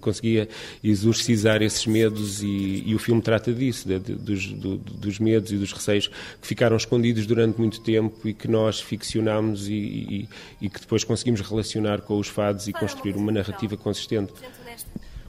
conseguia 0.00 0.48
exorcizar 0.84 1.62
esses 1.62 1.84
medos 1.86 2.42
e, 2.42 2.84
e, 2.86 2.94
o 2.94 2.98
filme 2.98 3.20
trata 3.20 3.52
disso, 3.52 3.88
de, 3.88 3.98
de, 3.98 4.14
dos 4.14 4.46
do, 4.52 4.76
dos 4.76 5.18
medos 5.18 5.50
e 5.50 5.56
dos 5.56 5.72
receios 5.72 6.08
que 6.40 6.46
ficaram 6.46 6.76
escondidos 6.76 7.26
durante 7.26 7.58
muito 7.58 7.80
tempo 7.80 8.28
e 8.28 8.32
que 8.32 8.46
nós 8.46 8.80
ficcionámos 8.80 9.68
e, 9.68 10.28
e 10.60 10.68
que 10.68 10.80
depois 10.80 11.02
conseguimos 11.02 11.40
relacionar 11.40 12.02
com 12.02 12.18
os 12.18 12.28
fados 12.28 12.68
e 12.68 12.72
construir 12.72 13.16
uma 13.16 13.32
narrativa 13.32 13.76
consistente. 13.76 14.32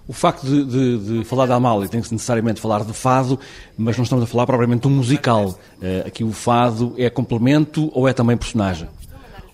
O 0.05 0.11
facto 0.11 0.45
de, 0.45 0.65
de, 0.65 0.97
de, 1.19 1.23
falar 1.23 1.45
da 1.45 1.55
Amália 1.55 1.87
tem-se 1.87 2.11
necessariamente 2.11 2.59
falar 2.59 2.83
de 2.83 2.91
fado, 2.91 3.39
mas 3.77 3.95
não 3.95 4.03
estamos 4.03 4.25
a 4.25 4.27
falar 4.27 4.45
propriamente 4.45 4.81
de 4.81 4.87
um 4.89 4.91
musical. 4.91 5.57
Uh, 5.81 6.05
aqui 6.05 6.25
o 6.25 6.31
fado 6.33 6.93
é 6.97 7.09
complemento 7.09 7.89
ou 7.93 8.07
é 8.07 8.11
também 8.11 8.35
personagem? 8.35 8.89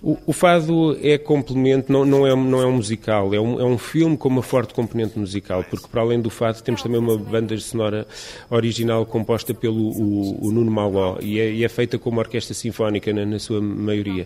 O, 0.01 0.18
o, 0.27 0.34
fado 0.34 0.98
é 1.03 1.18
complemento, 1.18 1.91
não, 1.91 2.06
não, 2.06 2.25
é, 2.25 2.34
não 2.34 2.62
é 2.62 2.65
um 2.65 2.77
musical, 2.77 3.34
é 3.34 3.39
um, 3.39 3.60
é 3.60 3.65
um 3.65 3.77
filme 3.77 4.15
com 4.15 4.29
uma 4.29 4.41
forte 4.41 4.74
componente 4.74 5.20
musical, 5.20 5.62
porque 5.70 5.88
para 5.89 6.00
além 6.00 6.22
do 6.22 6.29
fado 6.29 6.63
temos 6.63 6.82
também 6.82 6.98
uma 6.98 7.18
banda 7.18 7.58
sonora 7.58 8.08
original 8.50 9.06
composta 9.06 9.53
pelo 9.53 9.89
o, 9.89 10.48
o 10.48 10.51
Nuno 10.53 10.72
Maló 10.72 11.18
e 11.20 11.38
é, 11.38 11.51
e 11.51 11.65
é, 11.65 11.70
feita 11.70 12.00
como 12.00 12.18
orquestra 12.20 12.53
sinfónica 12.53 13.12
na, 13.12 13.25
na 13.25 13.39
sua 13.39 13.60
maioria. 13.60 14.25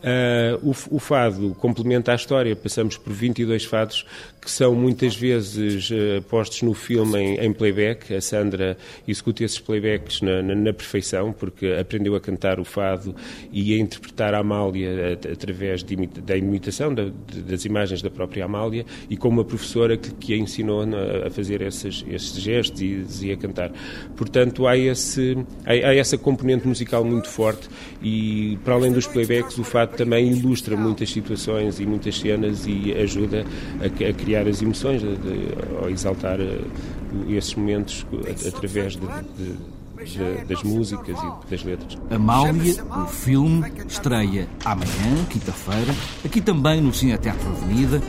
Uh, 0.00 0.70
o, 0.70 0.96
o, 0.96 0.98
fado 0.98 1.54
complementa 1.58 2.12
a 2.12 2.14
história. 2.14 2.56
Passamos 2.56 2.96
por 2.96 3.12
22 3.12 3.66
fados 3.66 4.06
que 4.40 4.50
são 4.50 4.74
muitas 4.74 5.14
vezes 5.14 5.90
uh, 5.90 6.22
postos 6.22 6.62
no 6.62 6.72
filme 6.72 7.18
em, 7.18 7.36
em, 7.38 7.52
playback. 7.52 8.14
A 8.14 8.20
Sandra 8.20 8.78
executa 9.06 9.44
esses 9.44 9.60
playbacks 9.60 10.22
na, 10.22 10.40
na, 10.40 10.54
na, 10.54 10.72
perfeição, 10.72 11.34
porque 11.34 11.66
aprendeu 11.78 12.14
a 12.14 12.20
cantar 12.20 12.58
o 12.58 12.64
fado 12.64 13.14
e 13.52 13.74
a 13.74 13.78
interpretar 13.78 14.32
a 14.32 14.38
Amália 14.38 15.18
através 15.30 15.84
imita, 15.90 16.22
da 16.22 16.34
imitação 16.34 16.94
da, 16.94 17.04
de, 17.04 17.42
das 17.42 17.66
imagens 17.66 18.00
da 18.00 18.10
própria 18.10 18.46
Amália 18.46 18.86
e 19.10 19.18
com 19.18 19.28
uma 19.28 19.44
professora 19.44 19.98
que, 19.98 20.10
que 20.14 20.32
a 20.32 20.36
ensinou 20.38 20.86
na, 20.86 21.26
a 21.26 21.30
fazer 21.30 21.60
esses, 21.60 22.06
esses 22.08 22.40
gestos 22.40 22.80
e, 22.80 23.26
e, 23.26 23.32
a 23.32 23.36
cantar. 23.36 23.70
Portanto, 24.16 24.66
há, 24.66 24.78
esse, 24.78 25.36
há, 25.66 25.72
há 25.72 25.94
essa 25.94 26.16
componente 26.16 26.66
musical 26.66 27.04
muito 27.04 27.28
forte 27.28 27.68
e, 28.02 28.58
para 28.64 28.74
além 28.74 28.92
dos 28.92 29.06
playbacks, 29.06 29.58
o 29.58 29.64
fado 29.64 29.89
também 29.96 30.30
ilustra 30.30 30.76
muitas 30.76 31.10
situações 31.10 31.80
e 31.80 31.86
muitas 31.86 32.18
cenas 32.18 32.66
e 32.66 32.92
ajuda 32.92 33.44
a, 33.80 33.86
a 33.86 34.12
criar 34.12 34.46
as 34.46 34.62
emoções, 34.62 35.02
a, 35.02 35.86
a 35.86 35.90
exaltar 35.90 36.40
eh, 36.40 36.60
esses 37.28 37.54
momentos 37.54 38.06
através 38.46 38.94
de, 38.94 39.06
de 39.36 39.80
das 40.48 40.62
músicas 40.62 41.18
e 41.18 41.50
das 41.50 41.62
letras. 41.62 41.98
Amália, 42.10 42.74
o 42.84 43.06
filme, 43.06 43.70
estreia 43.86 44.48
amanhã, 44.64 45.24
quinta-feira, 45.28 45.94
aqui 46.24 46.40
também 46.40 46.80
no 46.80 46.92
Cine 46.92 47.18
Teatro 47.18 47.48
Avenida 47.50 48.00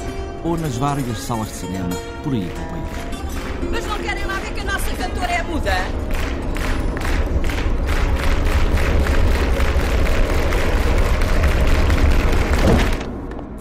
ou 0.44 0.58
nas 0.58 0.78
várias 0.78 1.18
salas 1.20 1.48
de 1.48 1.54
cinema 1.54 1.90
por 2.24 2.34
aí 2.34 2.48
pelo 2.48 2.68
país. 2.70 3.70
Mas 3.72 3.86
não 3.86 3.98
querem 4.00 4.26
lá 4.26 4.40
ver 4.40 4.54
que 4.54 4.60
a 4.62 4.64
nossa 4.64 4.96
cantora 4.96 5.32
é 5.32 5.44
muda? 5.44 6.11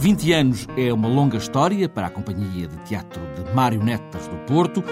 20 0.00 0.32
anos 0.32 0.66
é 0.78 0.90
uma 0.90 1.06
longa 1.06 1.36
história 1.36 1.86
para 1.86 2.06
a 2.06 2.10
Companhia 2.10 2.66
de 2.66 2.76
Teatro 2.84 3.20
de 3.34 3.54
Marionetas 3.54 4.26
do 4.28 4.36
Porto 4.46 4.82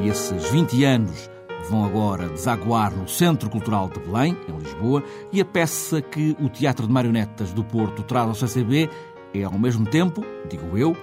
e 0.00 0.08
esses 0.08 0.50
20 0.50 0.82
anos 0.82 1.30
vão 1.68 1.84
agora 1.84 2.26
desaguar 2.30 2.90
no 2.90 3.06
Centro 3.06 3.50
Cultural 3.50 3.90
de 3.90 4.00
Belém, 4.00 4.34
em 4.48 4.56
Lisboa, 4.56 5.04
e 5.30 5.42
a 5.42 5.44
peça 5.44 6.00
que 6.00 6.34
o 6.40 6.48
Teatro 6.48 6.86
de 6.86 6.92
Marionetas 6.94 7.52
do 7.52 7.62
Porto 7.62 8.02
traz 8.02 8.28
ao 8.28 8.34
CCB 8.34 8.88
é, 9.34 9.42
ao 9.42 9.58
mesmo 9.58 9.84
tempo, 9.84 10.24
digo 10.48 10.78
eu, 10.78 10.96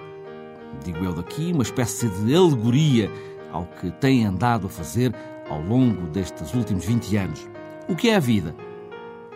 digo 0.83 1.05
eu 1.05 1.13
daqui, 1.13 1.51
uma 1.53 1.61
espécie 1.61 2.09
de 2.09 2.33
alegoria 2.33 3.11
ao 3.51 3.67
que 3.67 3.91
tem 3.91 4.25
andado 4.25 4.65
a 4.65 4.69
fazer 4.69 5.13
ao 5.47 5.61
longo 5.61 6.07
destes 6.07 6.55
últimos 6.55 6.85
20 6.85 7.17
anos. 7.17 7.47
O 7.87 7.95
que 7.95 8.09
é 8.09 8.15
a 8.15 8.19
vida? 8.19 8.55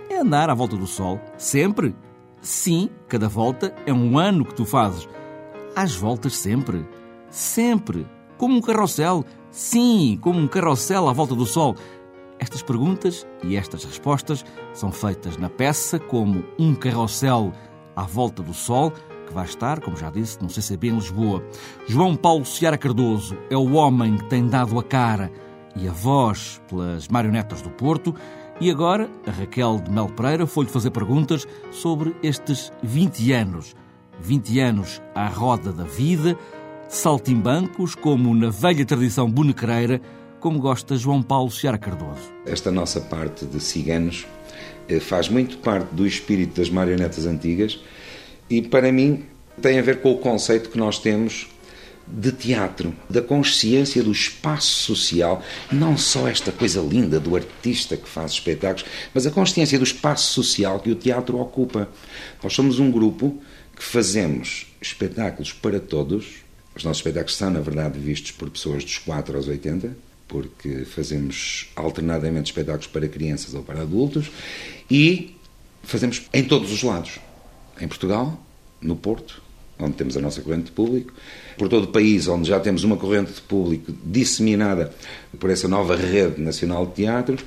É 0.09 0.17
andar 0.17 0.49
à 0.49 0.55
volta 0.55 0.75
do 0.75 0.87
Sol, 0.87 1.21
sempre 1.37 1.93
Sim, 2.41 2.89
cada 3.07 3.27
volta 3.27 3.73
é 3.85 3.93
um 3.93 4.17
ano 4.17 4.45
que 4.45 4.53
tu 4.53 4.65
fazes. 4.65 5.07
Às 5.75 5.95
voltas 5.95 6.35
sempre. 6.37 6.87
Sempre. 7.29 8.07
Como 8.37 8.57
um 8.57 8.61
carrossel. 8.61 9.25
Sim, 9.51 10.17
como 10.21 10.39
um 10.39 10.47
carrossel 10.47 11.09
à 11.09 11.13
volta 11.13 11.35
do 11.35 11.45
sol. 11.45 11.75
Estas 12.39 12.61
perguntas 12.61 13.25
e 13.43 13.55
estas 13.55 13.83
respostas 13.83 14.45
são 14.73 14.91
feitas 14.91 15.37
na 15.37 15.49
peça 15.49 15.99
como 15.99 16.43
um 16.59 16.75
carrossel 16.75 17.51
à 17.95 18.03
volta 18.03 18.43
do 18.43 18.53
sol, 18.53 18.91
que 19.25 19.33
vai 19.33 19.45
estar, 19.45 19.79
como 19.81 19.97
já 19.97 20.11
disse, 20.11 20.41
no 20.41 20.49
CCB 20.49 20.89
em 20.89 20.95
Lisboa. 20.95 21.43
João 21.87 22.15
Paulo 22.15 22.45
Ciara 22.45 22.77
Cardoso 22.77 23.35
é 23.49 23.57
o 23.57 23.73
homem 23.73 24.17
que 24.17 24.25
tem 24.25 24.45
dado 24.45 24.77
a 24.77 24.83
cara 24.83 25.31
e 25.75 25.87
a 25.87 25.91
voz 25.91 26.61
pelas 26.67 27.07
marionetas 27.07 27.61
do 27.61 27.71
Porto 27.71 28.15
e 28.59 28.71
agora, 28.71 29.09
a 29.25 29.31
Raquel 29.31 29.79
de 29.79 29.91
Mel 29.91 30.09
Pereira 30.09 30.47
foi-lhe 30.47 30.69
fazer 30.69 30.89
perguntas 30.89 31.45
sobre 31.71 32.15
estes 32.23 32.71
20 32.81 33.31
anos. 33.31 33.75
20 34.19 34.59
anos 34.59 35.01
à 35.13 35.27
roda 35.27 35.71
da 35.71 35.83
vida, 35.83 36.35
saltimbancos, 36.89 37.93
como 37.93 38.33
na 38.33 38.49
velha 38.49 38.83
tradição 38.83 39.29
bonequeira, 39.29 40.01
como 40.39 40.59
gosta 40.59 40.95
João 40.95 41.21
Paulo 41.21 41.51
Seara 41.51 41.77
Cardoso. 41.77 42.31
Esta 42.45 42.71
nossa 42.71 42.99
parte 42.99 43.45
de 43.45 43.59
ciganos 43.59 44.25
eh, 44.89 44.99
faz 44.99 45.29
muito 45.29 45.59
parte 45.59 45.93
do 45.93 46.07
espírito 46.07 46.59
das 46.59 46.69
marionetas 46.69 47.27
antigas 47.27 47.79
e, 48.49 48.61
para 48.61 48.91
mim, 48.91 49.23
tem 49.61 49.77
a 49.77 49.81
ver 49.83 50.01
com 50.01 50.11
o 50.11 50.17
conceito 50.17 50.69
que 50.69 50.77
nós 50.79 50.97
temos 50.97 51.47
de 52.07 52.31
teatro, 52.31 52.95
da 53.09 53.21
consciência 53.21 54.01
do 54.01 54.11
espaço 54.11 54.79
social, 54.79 55.43
não 55.71 55.97
só 55.97 56.27
esta 56.27 56.51
coisa 56.51 56.79
linda 56.79 57.19
do 57.19 57.35
artista 57.35 57.97
que 57.97 58.07
faz 58.07 58.31
espetáculos, 58.31 58.85
mas 59.13 59.27
a 59.27 59.31
consciência 59.31 59.77
do 59.77 59.83
espaço 59.83 60.31
social 60.33 60.79
que 60.79 60.91
o 60.91 60.95
teatro 60.95 61.37
ocupa. 61.39 61.89
Nós 62.41 62.53
somos 62.53 62.79
um 62.79 62.89
grupo 62.89 63.41
que 63.75 63.83
fazemos 63.83 64.67
espetáculos 64.81 65.51
para 65.51 65.79
todos. 65.79 66.37
Os 66.75 66.83
nossos 66.83 66.99
espetáculos 66.99 67.35
são, 67.35 67.49
na 67.49 67.59
verdade, 67.59 67.99
vistos 67.99 68.31
por 68.31 68.49
pessoas 68.49 68.83
dos 68.83 68.97
4 68.99 69.35
aos 69.35 69.47
80, 69.47 69.95
porque 70.27 70.85
fazemos 70.85 71.69
alternadamente 71.75 72.51
espetáculos 72.51 72.87
para 72.87 73.07
crianças 73.07 73.53
ou 73.53 73.63
para 73.63 73.81
adultos 73.81 74.31
e 74.89 75.35
fazemos 75.83 76.23
em 76.33 76.43
todos 76.43 76.71
os 76.71 76.83
lados. 76.83 77.19
Em 77.79 77.87
Portugal, 77.87 78.41
no 78.81 78.95
Porto, 78.95 79.41
onde 79.79 79.93
temos 79.93 80.17
a 80.17 80.21
nossa 80.21 80.41
corrente 80.41 80.65
de 80.65 80.71
público, 80.71 81.13
por 81.57 81.69
todo 81.69 81.85
o 81.85 81.87
país, 81.87 82.27
onde 82.27 82.47
já 82.47 82.59
temos 82.59 82.83
uma 82.83 82.97
corrente 82.97 83.33
de 83.33 83.41
público 83.41 83.93
disseminada 84.03 84.91
por 85.39 85.49
essa 85.49 85.67
nova 85.67 85.95
rede 85.95 86.41
nacional 86.41 86.85
de 86.85 86.93
teatros, 86.93 87.43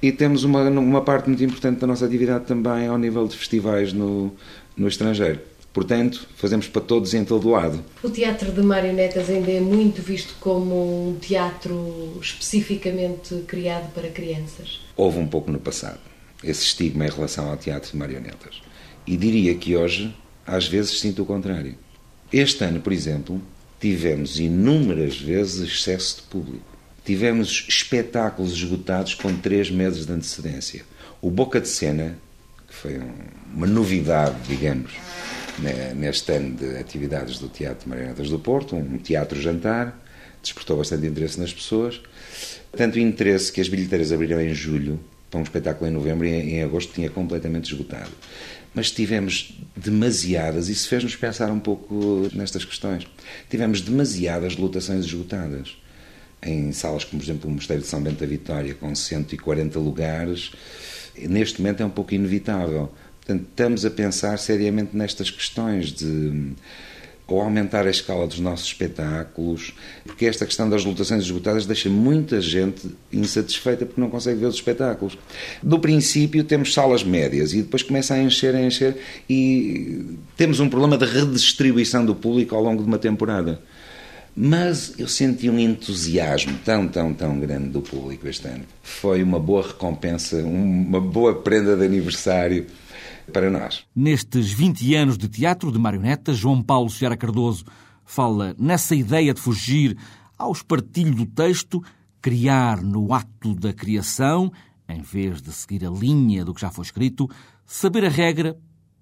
e 0.00 0.10
temos 0.10 0.44
uma, 0.44 0.68
uma 0.68 1.02
parte 1.02 1.28
muito 1.28 1.42
importante 1.44 1.80
da 1.80 1.86
nossa 1.86 2.04
atividade 2.04 2.44
também 2.44 2.88
ao 2.88 2.98
nível 2.98 3.26
de 3.26 3.36
festivais 3.36 3.92
no, 3.92 4.32
no 4.76 4.88
estrangeiro. 4.88 5.40
Portanto, 5.72 6.28
fazemos 6.36 6.68
para 6.68 6.82
todos 6.82 7.14
em 7.14 7.24
todo 7.24 7.48
lado. 7.48 7.82
O 8.02 8.10
teatro 8.10 8.52
de 8.52 8.60
marionetas 8.60 9.30
ainda 9.30 9.50
é 9.50 9.60
muito 9.60 10.02
visto 10.02 10.34
como 10.38 11.08
um 11.08 11.16
teatro 11.18 12.18
especificamente 12.20 13.36
criado 13.46 13.90
para 13.94 14.08
crianças? 14.10 14.80
Houve 14.94 15.18
um 15.18 15.26
pouco 15.26 15.50
no 15.50 15.58
passado 15.58 15.98
esse 16.44 16.64
estigma 16.64 17.06
em 17.06 17.10
relação 17.10 17.48
ao 17.48 17.56
teatro 17.56 17.90
de 17.90 17.96
marionetas. 17.96 18.60
E 19.06 19.16
diria 19.16 19.54
que 19.54 19.76
hoje 19.76 20.14
às 20.46 20.66
vezes 20.66 21.00
sinto 21.00 21.22
o 21.22 21.26
contrário. 21.26 21.74
Este 22.32 22.64
ano, 22.64 22.80
por 22.80 22.92
exemplo, 22.92 23.40
tivemos 23.80 24.38
inúmeras 24.38 25.16
vezes 25.20 25.68
excesso 25.68 26.16
de 26.16 26.22
público. 26.22 26.64
Tivemos 27.04 27.66
espetáculos 27.68 28.52
esgotados 28.52 29.14
com 29.14 29.36
três 29.36 29.70
meses 29.70 30.06
de 30.06 30.12
antecedência. 30.12 30.84
O 31.20 31.30
Boca 31.30 31.60
de 31.60 31.68
Cena, 31.68 32.16
que 32.68 32.74
foi 32.74 33.00
uma 33.52 33.66
novidade, 33.66 34.36
digamos, 34.46 34.92
né, 35.58 35.92
neste 35.94 36.32
ano 36.32 36.56
de 36.56 36.76
atividades 36.76 37.38
do 37.38 37.48
Teatro 37.48 37.88
Marionetas 37.88 38.30
do 38.30 38.38
Porto, 38.38 38.76
um 38.76 38.98
teatro-jantar, 38.98 39.98
despertou 40.40 40.76
bastante 40.76 41.06
interesse 41.06 41.38
nas 41.38 41.52
pessoas. 41.52 42.00
Tanto 42.76 42.98
interesse 42.98 43.52
que 43.52 43.60
as 43.60 43.68
bilheteiras 43.68 44.12
abriram 44.12 44.40
em 44.40 44.54
julho 44.54 44.98
para 45.32 45.40
um 45.40 45.42
espetáculo 45.42 45.90
em 45.90 45.92
novembro 45.92 46.26
e 46.26 46.54
em 46.54 46.62
agosto 46.62 46.92
tinha 46.92 47.10
completamente 47.10 47.72
esgotado 47.72 48.12
mas 48.74 48.90
tivemos 48.90 49.58
demasiadas, 49.76 50.68
isso 50.68 50.88
fez-nos 50.88 51.14
pensar 51.14 51.50
um 51.50 51.60
pouco 51.60 52.28
nestas 52.32 52.64
questões. 52.64 53.06
Tivemos 53.50 53.82
demasiadas 53.82 54.56
lotações 54.56 55.04
esgotadas. 55.04 55.76
Em 56.42 56.72
salas 56.72 57.04
como, 57.04 57.20
por 57.20 57.26
exemplo, 57.26 57.50
o 57.50 57.52
Mosteiro 57.52 57.82
de 57.82 57.88
São 57.88 58.02
Bento 58.02 58.18
da 58.18 58.26
Vitória, 58.26 58.74
com 58.74 58.94
140 58.94 59.78
lugares, 59.78 60.52
neste 61.16 61.60
momento 61.60 61.82
é 61.82 61.86
um 61.86 61.90
pouco 61.90 62.14
inevitável. 62.14 62.90
Portanto, 63.18 63.46
estamos 63.50 63.84
a 63.84 63.90
pensar 63.90 64.38
seriamente 64.38 64.96
nestas 64.96 65.30
questões 65.30 65.92
de 65.92 66.54
ou 67.26 67.40
aumentar 67.40 67.86
a 67.86 67.90
escala 67.90 68.26
dos 68.26 68.38
nossos 68.38 68.66
espetáculos, 68.66 69.72
porque 70.04 70.26
esta 70.26 70.44
questão 70.44 70.68
das 70.68 70.84
lotações 70.84 71.24
esgotadas 71.24 71.64
deixa 71.64 71.88
muita 71.88 72.40
gente 72.40 72.90
insatisfeita 73.12 73.86
porque 73.86 74.00
não 74.00 74.10
consegue 74.10 74.40
ver 74.40 74.46
os 74.46 74.56
espetáculos. 74.56 75.16
Do 75.62 75.78
princípio 75.78 76.44
temos 76.44 76.74
salas 76.74 77.02
médias 77.02 77.54
e 77.54 77.62
depois 77.62 77.82
começa 77.82 78.14
a 78.14 78.22
encher, 78.22 78.54
a 78.54 78.60
encher 78.60 78.96
e 79.28 80.04
temos 80.36 80.60
um 80.60 80.68
problema 80.68 80.98
de 80.98 81.06
redistribuição 81.06 82.04
do 82.04 82.14
público 82.14 82.54
ao 82.54 82.62
longo 82.62 82.82
de 82.82 82.88
uma 82.88 82.98
temporada. 82.98 83.60
Mas 84.34 84.94
eu 84.98 85.06
senti 85.08 85.50
um 85.50 85.58
entusiasmo 85.58 86.58
tão, 86.64 86.88
tão, 86.88 87.12
tão 87.12 87.38
grande 87.38 87.68
do 87.68 87.82
público 87.82 88.26
este 88.26 88.48
ano. 88.48 88.64
Foi 88.82 89.22
uma 89.22 89.38
boa 89.38 89.66
recompensa, 89.66 90.36
uma 90.38 91.00
boa 91.00 91.34
prenda 91.34 91.76
de 91.76 91.84
aniversário 91.84 92.66
para 93.30 93.50
nós. 93.50 93.84
Nestes 93.94 94.52
20 94.52 94.94
anos 94.94 95.18
de 95.18 95.28
teatro 95.28 95.70
de 95.70 95.78
marionetas, 95.78 96.36
João 96.36 96.62
Paulo 96.62 96.88
Seara 96.88 97.16
Cardoso 97.16 97.64
fala 98.04 98.54
nessa 98.58 98.94
ideia 98.94 99.34
de 99.34 99.40
fugir 99.40 99.96
ao 100.38 100.52
espartilho 100.52 101.14
do 101.14 101.26
texto, 101.26 101.82
criar 102.20 102.82
no 102.82 103.12
ato 103.12 103.54
da 103.54 103.72
criação, 103.72 104.50
em 104.88 105.02
vez 105.02 105.40
de 105.40 105.52
seguir 105.52 105.86
a 105.86 105.90
linha 105.90 106.44
do 106.44 106.54
que 106.54 106.60
já 106.60 106.70
foi 106.70 106.84
escrito, 106.84 107.28
saber 107.66 108.04
a 108.04 108.08
regra 108.08 108.56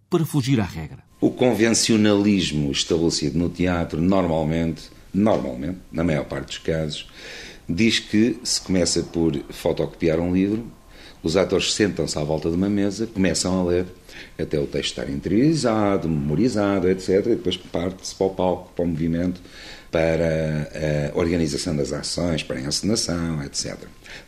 para 0.08 0.24
fugir 0.24 0.60
à 0.60 0.64
regra. 0.64 1.04
O 1.20 1.30
convencionalismo 1.30 2.70
estabelecido 2.70 3.38
no 3.38 3.48
teatro 3.48 4.00
normalmente 4.00 4.90
normalmente, 5.12 5.78
na 5.90 6.04
maior 6.04 6.24
parte 6.24 6.46
dos 6.46 6.58
casos, 6.58 7.08
diz 7.68 7.98
que 7.98 8.38
se 8.42 8.60
começa 8.60 9.02
por 9.02 9.36
fotocopiar 9.50 10.18
um 10.20 10.32
livro, 10.32 10.64
os 11.22 11.36
atores 11.36 11.74
sentam-se 11.74 12.18
à 12.18 12.24
volta 12.24 12.48
de 12.48 12.56
uma 12.56 12.68
mesa, 12.68 13.06
começam 13.06 13.60
a 13.60 13.64
ler 13.64 13.86
até 14.38 14.58
o 14.58 14.66
texto 14.66 14.90
estar 14.90 15.10
interiorizado, 15.10 16.08
memorizado, 16.08 16.88
etc. 16.88 17.08
E 17.26 17.30
depois 17.30 17.56
parte-se 17.56 18.14
para 18.14 18.26
o 18.26 18.30
palco, 18.30 18.72
para 18.74 18.84
o 18.84 18.88
movimento, 18.88 19.40
para 19.90 21.10
a 21.14 21.18
organização 21.18 21.76
das 21.76 21.92
ações, 21.92 22.42
para 22.42 22.56
a 22.56 22.60
encenação, 22.60 23.42
etc. 23.42 23.76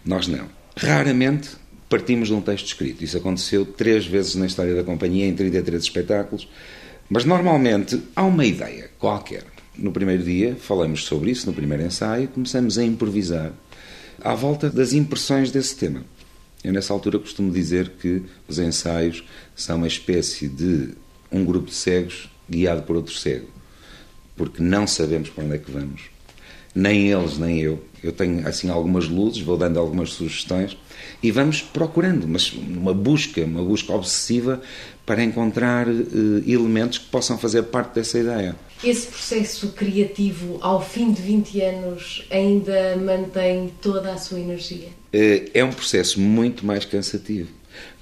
Nós 0.05 0.27
não. 0.27 0.47
Raramente 0.77 1.51
partimos 1.89 2.29
de 2.29 2.35
um 2.35 2.41
texto 2.41 2.67
escrito. 2.67 3.05
Isso 3.05 3.17
aconteceu 3.17 3.65
três 3.65 4.07
vezes 4.07 4.35
na 4.35 4.47
história 4.47 4.75
da 4.75 4.83
companhia, 4.83 5.27
em 5.27 5.35
33 5.35 5.83
espetáculos. 5.83 6.49
Mas 7.09 7.25
normalmente 7.25 8.03
há 8.17 8.23
uma 8.23 8.47
ideia 8.47 8.91
qualquer 8.99 9.45
no 9.77 9.93
primeiro 9.93 10.23
dia, 10.23 10.57
falamos 10.59 11.05
sobre 11.05 11.31
isso, 11.31 11.47
no 11.47 11.53
primeiro 11.53 11.83
ensaio, 11.83 12.29
começamos 12.29 12.79
a 12.79 12.85
improvisar 12.85 13.53
à 14.23 14.35
volta 14.35 14.69
das 14.69 14.93
impressões 14.93 15.51
desse 15.51 15.77
tema. 15.77 16.05
Eu, 16.62 16.73
nessa 16.73 16.92
altura, 16.92 17.19
costumo 17.19 17.50
dizer 17.50 17.90
que 18.00 18.23
os 18.47 18.59
ensaios 18.59 19.25
são 19.54 19.78
uma 19.78 19.87
espécie 19.87 20.49
de 20.49 20.90
um 21.31 21.45
grupo 21.45 21.66
de 21.66 21.75
cegos 21.75 22.31
guiado 22.49 22.83
por 22.83 22.97
outro 22.97 23.14
cego, 23.14 23.49
porque 24.37 24.62
não 24.62 24.87
sabemos 24.87 25.31
para 25.31 25.45
onde 25.45 25.54
é 25.54 25.59
que 25.59 25.71
vamos. 25.71 26.02
Nem 26.75 27.11
eles, 27.11 27.37
nem 27.37 27.61
eu. 27.61 27.85
Eu 28.02 28.12
tenho, 28.12 28.47
assim, 28.47 28.69
algumas 28.71 29.07
luzes, 29.09 29.40
vou 29.40 29.57
dando 29.57 29.78
algumas 29.78 30.11
sugestões 30.11 30.76
e 31.23 31.31
vamos 31.31 31.62
procurando, 31.62 32.26
mas 32.26 32.52
uma 32.52 32.95
busca, 32.95 33.45
uma 33.45 33.62
busca 33.62 33.92
obsessiva 33.92 34.61
para 35.04 35.23
encontrar 35.23 35.88
uh, 35.88 36.42
elementos 36.47 36.99
que 36.99 37.06
possam 37.06 37.37
fazer 37.37 37.64
parte 37.64 37.94
dessa 37.94 38.18
ideia. 38.18 38.56
Esse 38.82 39.06
processo 39.09 39.68
criativo, 39.73 40.59
ao 40.61 40.85
fim 40.85 41.12
de 41.12 41.23
20 41.23 41.61
anos, 41.61 42.26
ainda 42.30 42.97
mantém 42.97 43.73
toda 43.80 44.12
a 44.12 44.18
sua 44.18 44.40
energia? 44.40 44.88
Uh, 45.12 45.50
é 45.52 45.64
um 45.64 45.73
processo 45.73 46.21
muito 46.21 46.64
mais 46.64 46.85
cansativo. 46.85 47.49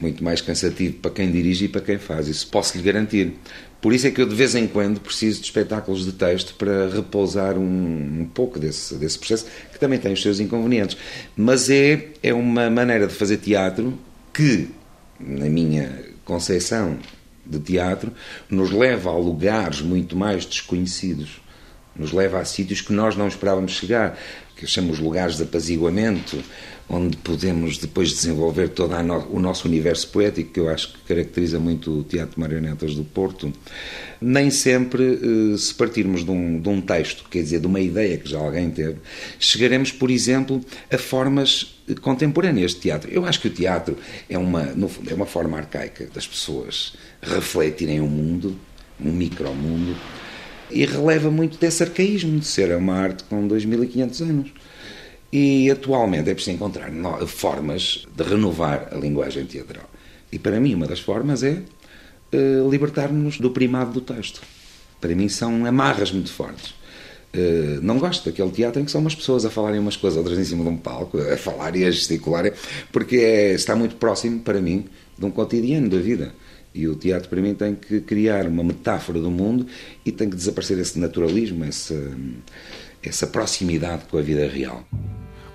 Muito 0.01 0.23
mais 0.23 0.41
cansativo 0.41 0.95
para 0.95 1.13
quem 1.13 1.31
dirige 1.31 1.67
e 1.67 1.69
para 1.69 1.81
quem 1.81 1.97
faz, 1.97 2.27
isso 2.27 2.49
posso 2.49 2.77
lhe 2.77 2.83
garantir. 2.83 3.35
Por 3.81 3.95
isso 3.95 4.07
é 4.07 4.11
que 4.11 4.21
eu 4.21 4.27
de 4.27 4.35
vez 4.35 4.55
em 4.55 4.67
quando 4.67 5.01
preciso 5.01 5.41
de 5.41 5.47
espetáculos 5.47 6.05
de 6.05 6.13
texto 6.13 6.55
para 6.55 6.89
repousar 6.89 7.57
um, 7.57 8.21
um, 8.21 8.29
pouco 8.33 8.59
desse, 8.59 8.95
desse 8.97 9.19
processo, 9.19 9.47
que 9.73 9.79
também 9.79 9.99
tem 9.99 10.13
os 10.13 10.21
seus 10.21 10.39
inconvenientes. 10.39 10.97
Mas 11.37 11.71
é, 11.71 12.09
é 12.23 12.35
uma 12.35 12.69
maneira 12.69 13.07
de 13.07 13.15
fazer 13.15 13.39
teatro 13.39 13.99
que, 14.35 14.69
na 15.19 15.47
minha 15.47 16.10
concepção 16.25 16.99
de 17.45 17.59
teatro, 17.59 18.13
nos 18.49 18.71
leva 18.71 19.11
a 19.11 19.17
lugares 19.17 19.81
muito 19.81 20.17
mais 20.17 20.45
desconhecidos, 20.45 21.41
nos 21.97 22.13
leva 22.13 22.39
a 22.39 22.45
sítios 22.45 22.81
que 22.81 22.93
nós 22.93 23.17
não 23.17 23.29
esperávamos 23.29 23.73
chegar, 23.73 24.19
que 24.57 24.67
chamamos 24.67 24.99
lugares 24.99 25.37
de 25.37 25.43
apaziguamento, 25.43 26.43
onde 26.91 27.17
podemos 27.19 27.79
depois 27.79 28.11
desenvolver 28.11 28.71
todo 28.71 29.01
no, 29.03 29.19
o 29.31 29.39
nosso 29.39 29.69
universo 29.69 30.09
poético, 30.09 30.53
que 30.53 30.59
eu 30.59 30.69
acho 30.69 30.93
que 30.93 30.99
caracteriza 31.07 31.61
muito 31.61 32.01
o 32.01 32.03
Teatro 32.03 32.35
de 32.35 32.41
Marionetas 32.41 32.97
do 32.97 33.05
Porto. 33.05 33.53
Nem 34.21 34.51
sempre, 34.51 35.21
eh, 35.55 35.57
se 35.57 35.73
partirmos 35.73 36.25
de 36.25 36.31
um, 36.33 36.61
de 36.61 36.69
um 36.69 36.81
texto, 36.81 37.25
quer 37.31 37.43
dizer, 37.43 37.61
de 37.61 37.67
uma 37.69 37.81
ideia 37.81 38.19
que 38.19 38.29
já 38.29 38.41
alguém 38.41 38.71
teve, 38.71 38.97
chegaremos, 39.39 39.93
por 39.93 40.11
exemplo, 40.11 40.61
a 40.91 40.99
formas 40.99 41.81
contemporâneas 42.01 42.73
de 42.73 42.81
teatro. 42.81 43.09
Eu 43.11 43.25
acho 43.25 43.41
que 43.41 43.47
o 43.47 43.51
teatro 43.51 43.97
é 44.29 44.37
uma, 44.37 44.65
no 44.65 44.89
fundo, 44.89 45.11
é 45.11 45.15
uma 45.15 45.27
forma 45.27 45.57
arcaica 45.57 46.09
das 46.13 46.27
pessoas 46.27 46.95
refletirem 47.23 48.01
o 48.01 48.07
mundo, 48.07 48.57
um 49.01 49.13
micromundo, 49.13 49.97
e 50.71 50.85
releva 50.85 51.31
muito 51.31 51.57
desse 51.57 51.85
arcaísmo 51.85 52.41
de 52.41 52.47
ser 52.47 52.77
uma 52.77 52.95
arte 52.95 53.23
com 53.25 53.47
2500 53.47 54.23
anos. 54.23 54.53
E 55.33 55.71
atualmente 55.71 56.29
é 56.29 56.35
preciso 56.35 56.57
encontrar 56.57 56.91
formas 57.27 58.07
de 58.15 58.23
renovar 58.25 58.89
a 58.91 58.97
linguagem 58.97 59.45
teatral. 59.45 59.89
E 60.33 60.39
para 60.39 60.59
mim, 60.61 60.75
uma 60.75 60.87
das 60.87 61.01
formas 61.01 61.43
é 61.43 61.63
uh, 62.33 62.69
libertar-nos 62.69 63.39
do 63.39 63.51
primado 63.51 63.93
do 63.93 64.01
texto. 64.01 64.41
Para 65.01 65.15
mim, 65.15 65.29
são 65.29 65.65
amarras 65.65 66.11
muito 66.13 66.33
fortes. 66.33 66.75
Uh, 67.33 67.81
não 67.81 67.99
gosto 67.99 68.29
daquele 68.29 68.51
teatro 68.51 68.81
em 68.81 68.85
que 68.85 68.91
são 68.91 69.01
umas 69.01 69.15
pessoas 69.15 69.45
a 69.45 69.51
falarem 69.51 69.79
umas 69.79 69.97
coisas, 69.97 70.17
outras 70.17 70.37
em 70.37 70.45
cima 70.45 70.65
de 70.65 70.71
um 70.71 70.77
palco, 70.77 71.19
a 71.19 71.37
falar 71.37 71.77
e 71.77 71.85
a 71.85 71.91
gesticular, 71.91 72.53
porque 72.91 73.17
é, 73.17 73.53
está 73.53 73.77
muito 73.77 73.97
próximo, 73.97 74.41
para 74.41 74.61
mim, 74.61 74.87
de 75.17 75.25
um 75.25 75.31
cotidiano 75.31 75.89
da 75.89 75.99
vida. 75.99 76.35
E 76.75 76.87
o 76.87 76.95
teatro, 76.95 77.29
para 77.29 77.41
mim, 77.41 77.55
tem 77.55 77.75
que 77.75 78.01
criar 78.01 78.47
uma 78.47 78.63
metáfora 78.63 79.19
do 79.19 79.31
mundo 79.31 79.67
e 80.05 80.13
tem 80.13 80.29
que 80.29 80.37
desaparecer 80.37 80.79
esse 80.79 80.99
naturalismo, 80.99 81.65
essa, 81.65 81.95
essa 83.03 83.27
proximidade 83.27 84.05
com 84.11 84.19
a 84.19 84.23
vida 84.23 84.47
real 84.49 84.85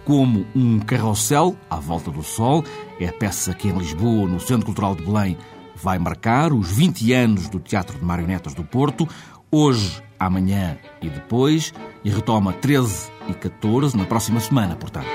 como 0.05 0.45
um 0.55 0.79
carrossel 0.79 1.58
à 1.69 1.77
volta 1.77 2.12
do 2.12 2.23
sol. 2.23 2.63
É 2.99 3.08
a 3.08 3.13
peça 3.13 3.53
que 3.53 3.67
em 3.67 3.77
Lisboa, 3.77 4.29
no 4.29 4.39
Centro 4.39 4.67
Cultural 4.67 4.95
de 4.95 5.03
Belém, 5.03 5.36
vai 5.75 5.99
marcar 5.99 6.53
os 6.53 6.71
20 6.71 7.12
anos 7.12 7.49
do 7.49 7.60
Teatro 7.60 7.97
de 7.97 8.05
Marionetas 8.05 8.53
do 8.53 8.63
Porto. 8.63 9.10
Hoje, 9.51 10.01
amanhã 10.19 10.77
e 11.01 11.10
depois, 11.10 11.73
e 12.03 12.10
retoma 12.10 12.53
13 12.53 13.12
e 13.27 13.34
14 13.34 13.97
na 13.97 14.05
próxima 14.05 14.39
semana, 14.39 14.75
portanto. 14.75 15.10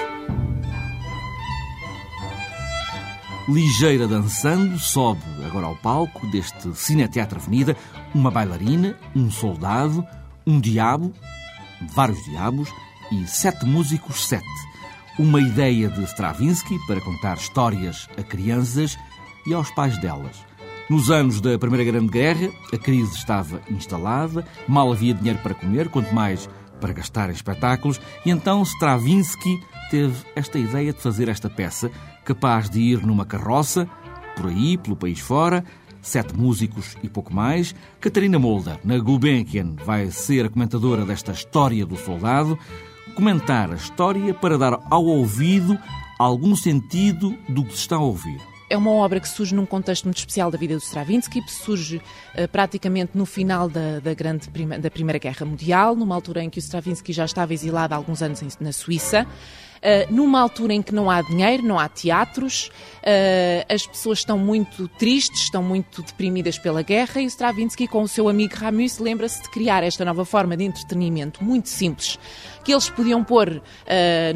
Ligeira 3.48 4.06
dançando, 4.06 4.78
sobe 4.78 5.22
agora 5.44 5.66
ao 5.66 5.76
palco 5.76 6.26
deste 6.28 6.72
Cineteatro 6.74 7.38
Avenida 7.38 7.76
uma 8.14 8.30
bailarina, 8.30 8.96
um 9.14 9.30
soldado, 9.30 10.04
um 10.46 10.60
diabo, 10.60 11.12
vários 11.88 12.22
diabos 12.24 12.72
e 13.10 13.26
sete 13.26 13.64
músicos, 13.66 14.26
sete 14.26 14.46
uma 15.18 15.38
ideia 15.38 15.88
de 15.88 16.02
Stravinsky 16.04 16.78
para 16.86 17.00
contar 17.00 17.36
histórias 17.36 18.08
a 18.16 18.22
crianças 18.22 18.96
e 19.46 19.52
aos 19.52 19.70
pais 19.70 19.98
delas. 19.98 20.46
Nos 20.88 21.10
anos 21.10 21.42
da 21.42 21.58
Primeira 21.58 21.84
Grande 21.84 22.10
Guerra, 22.10 22.50
a 22.72 22.78
crise 22.78 23.14
estava 23.14 23.60
instalada, 23.70 24.46
mal 24.66 24.90
havia 24.90 25.12
dinheiro 25.12 25.38
para 25.40 25.54
comer, 25.54 25.90
quanto 25.90 26.14
mais 26.14 26.48
para 26.80 26.94
gastar 26.94 27.28
em 27.28 27.34
espetáculos, 27.34 28.00
e 28.24 28.30
então 28.30 28.62
Stravinsky 28.62 29.62
teve 29.90 30.16
esta 30.34 30.58
ideia 30.58 30.92
de 30.92 31.00
fazer 31.00 31.28
esta 31.28 31.50
peça, 31.50 31.90
capaz 32.24 32.70
de 32.70 32.80
ir 32.80 33.06
numa 33.06 33.26
carroça, 33.26 33.86
por 34.34 34.46
aí, 34.46 34.78
pelo 34.78 34.96
país 34.96 35.20
fora, 35.20 35.64
sete 36.02 36.34
músicos 36.34 36.96
e 37.02 37.08
pouco 37.08 37.32
mais. 37.32 37.74
Catarina 38.00 38.38
Molder, 38.38 38.78
na 38.84 38.98
Gulbenkian, 38.98 39.74
vai 39.84 40.10
ser 40.10 40.46
a 40.46 40.48
comentadora 40.48 41.04
desta 41.04 41.32
história 41.32 41.84
do 41.84 41.96
soldado 41.96 42.58
comentar 43.14 43.70
a 43.70 43.74
história 43.74 44.32
para 44.32 44.56
dar 44.56 44.80
ao 44.90 45.04
ouvido 45.04 45.78
algum 46.18 46.54
sentido 46.54 47.36
do 47.48 47.64
que 47.64 47.72
se 47.72 47.80
está 47.80 47.96
a 47.96 48.00
ouvir. 48.00 48.40
É 48.68 48.76
uma 48.76 48.92
obra 48.92 49.18
que 49.18 49.28
surge 49.28 49.52
num 49.52 49.66
contexto 49.66 50.04
muito 50.04 50.18
especial 50.18 50.48
da 50.50 50.56
vida 50.56 50.76
do 50.76 50.80
Stravinsky, 50.80 51.42
que 51.42 51.50
surge 51.50 51.96
uh, 51.96 52.48
praticamente 52.52 53.18
no 53.18 53.26
final 53.26 53.68
da, 53.68 53.98
da, 53.98 54.14
grande 54.14 54.48
prima, 54.48 54.78
da 54.78 54.88
Primeira 54.88 55.18
Guerra 55.18 55.44
Mundial, 55.44 55.96
numa 55.96 56.14
altura 56.14 56.44
em 56.44 56.48
que 56.48 56.58
o 56.58 56.60
Stravinsky 56.60 57.12
já 57.12 57.24
estava 57.24 57.52
exilado 57.52 57.94
há 57.94 57.96
alguns 57.96 58.22
anos 58.22 58.40
na 58.60 58.72
Suíça. 58.72 59.26
Uh, 59.80 60.12
numa 60.12 60.38
altura 60.38 60.74
em 60.74 60.82
que 60.82 60.94
não 60.94 61.10
há 61.10 61.22
dinheiro, 61.22 61.62
não 61.62 61.78
há 61.78 61.88
teatros, 61.88 62.70
uh, 62.98 63.72
as 63.72 63.86
pessoas 63.86 64.18
estão 64.18 64.36
muito 64.36 64.86
tristes, 64.98 65.44
estão 65.44 65.62
muito 65.62 66.02
deprimidas 66.02 66.58
pela 66.58 66.82
guerra 66.82 67.18
e 67.22 67.24
o 67.24 67.28
Stravinsky, 67.28 67.88
com 67.88 68.02
o 68.02 68.08
seu 68.08 68.28
amigo 68.28 68.54
Ramus, 68.54 68.98
lembra-se 68.98 69.42
de 69.42 69.48
criar 69.48 69.82
esta 69.82 70.04
nova 70.04 70.26
forma 70.26 70.54
de 70.54 70.64
entretenimento 70.64 71.42
muito 71.42 71.70
simples, 71.70 72.18
que 72.62 72.72
eles 72.72 72.90
podiam 72.90 73.24
pôr 73.24 73.48
uh, 73.48 73.62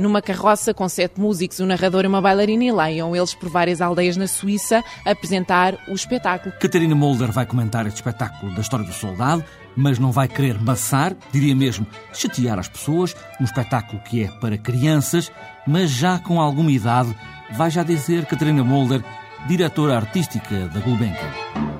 numa 0.00 0.22
carroça 0.22 0.72
com 0.72 0.88
sete 0.88 1.20
músicos, 1.20 1.60
um 1.60 1.66
narrador 1.66 2.04
e 2.04 2.06
uma 2.06 2.22
bailarina 2.22 2.64
e 2.64 2.72
lá 2.72 2.90
iam 2.90 3.14
eles 3.14 3.34
por 3.34 3.50
várias 3.50 3.82
aldeias 3.82 4.16
na 4.16 4.26
Suíça 4.26 4.82
apresentar 5.04 5.76
o 5.88 5.92
espetáculo. 5.92 6.54
Catarina 6.58 6.94
Molder 6.94 7.30
vai 7.30 7.44
comentar 7.44 7.86
este 7.86 7.96
espetáculo 7.96 8.54
da 8.54 8.62
história 8.62 8.86
do 8.86 8.94
soldado, 8.94 9.44
mas 9.76 9.98
não 9.98 10.12
vai 10.12 10.28
querer 10.28 10.60
maçar, 10.60 11.14
diria 11.32 11.54
mesmo 11.54 11.86
chatear 12.12 12.58
as 12.58 12.68
pessoas, 12.68 13.14
um 13.40 13.44
espetáculo 13.44 14.00
que 14.02 14.24
é 14.24 14.28
para 14.28 14.58
crianças, 14.58 15.30
mas 15.66 15.90
já 15.90 16.18
com 16.18 16.40
alguma 16.40 16.70
idade, 16.70 17.14
vai 17.52 17.70
já 17.70 17.82
dizer 17.82 18.26
Catarina 18.26 18.64
Molder, 18.64 19.02
diretora 19.46 19.96
artística 19.96 20.68
da 20.68 20.80
Gulbenkian. 20.80 21.74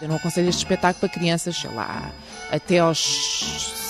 Eu 0.00 0.08
não 0.08 0.16
aconselho 0.16 0.48
este 0.48 0.58
espetáculo 0.58 1.00
para 1.00 1.08
crianças, 1.08 1.56
sei 1.56 1.70
lá, 1.70 2.12
até 2.50 2.78
aos 2.78 2.98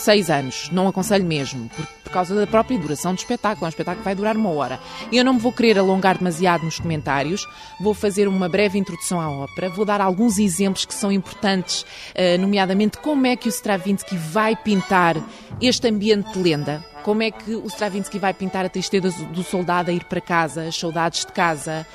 seis 0.03 0.31
anos. 0.31 0.71
Não 0.73 0.89
aconselho 0.89 1.25
mesmo, 1.25 1.69
por, 1.69 1.87
por 2.05 2.13
causa 2.13 2.35
da 2.35 2.47
própria 2.47 2.79
duração 2.79 3.15
do 3.15 3.19
espetáculo. 3.19 3.67
É 3.67 3.69
um 3.69 3.69
espetáculo 3.69 3.99
que 3.99 4.05
vai 4.05 4.15
durar 4.15 4.37
uma 4.37 4.51
hora. 4.51 4.81
Eu 5.13 5.23
não 5.23 5.35
me 5.35 5.41
vou 5.41 5.53
querer 5.53 5.79
alongar 5.79 6.17
demasiado 6.17 6.65
nos 6.65 6.79
comentários, 6.79 7.47
vou 7.79 7.93
fazer 7.93 8.27
uma 8.27 8.49
breve 8.49 8.79
introdução 8.79 9.21
à 9.21 9.31
ópera, 9.31 9.69
vou 9.69 9.85
dar 9.85 10.01
alguns 10.01 10.39
exemplos 10.39 10.87
que 10.87 10.95
são 10.95 11.13
importantes, 11.13 11.83
uh, 11.83 12.41
nomeadamente 12.41 12.97
como 12.99 13.27
é 13.27 13.37
que 13.37 13.49
o 13.49 13.51
Stravinsky 13.51 14.17
vai 14.17 14.57
pintar 14.57 15.17
este 15.61 15.89
ambiente 15.89 16.33
de 16.33 16.43
lenda 16.43 16.85
como 17.09 17.23
é 17.23 17.31
que 17.31 17.55
o 17.55 17.67
Stravinsky 17.69 18.19
vai 18.19 18.35
pintar 18.35 18.67
a 18.67 18.69
tristeza 18.69 19.11
do 19.29 19.43
soldado 19.43 19.91
a 19.91 19.95
ir 19.95 20.05
para 20.05 20.21
casa, 20.21 20.65
as 20.65 20.77
saudades 20.77 21.25
de 21.25 21.33
casa, 21.33 21.87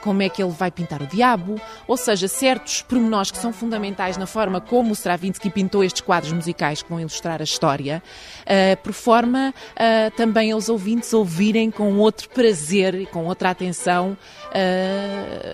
como 0.00 0.22
é 0.22 0.28
que 0.28 0.42
ele 0.42 0.52
vai 0.52 0.70
pintar 0.70 1.02
o 1.02 1.06
diabo, 1.06 1.60
ou 1.86 1.96
seja, 1.96 2.28
certos 2.28 2.82
pormenores 2.82 3.30
que 3.30 3.38
são 3.38 3.52
fundamentais 3.52 4.16
na 4.16 4.26
forma 4.26 4.60
como 4.60 4.90
o 4.90 4.92
Stravinsky 4.92 5.50
pintou 5.50 5.82
estes 5.82 6.00
quadros 6.00 6.32
musicais 6.32 6.82
que 6.82 6.88
vão 6.88 7.00
ilustrar 7.00 7.40
a 7.40 7.44
história, 7.44 8.02
uh, 8.42 8.82
por 8.82 8.92
forma 8.92 9.52
uh, 9.72 10.10
também 10.16 10.52
aos 10.52 10.68
ouvintes 10.68 11.12
ouvirem 11.12 11.70
com 11.70 11.96
outro 11.98 12.28
prazer 12.28 12.94
e 12.94 13.06
com 13.06 13.26
outra 13.26 13.50
atenção 13.50 14.16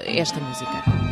esta 0.07 0.39
música. 0.39 1.03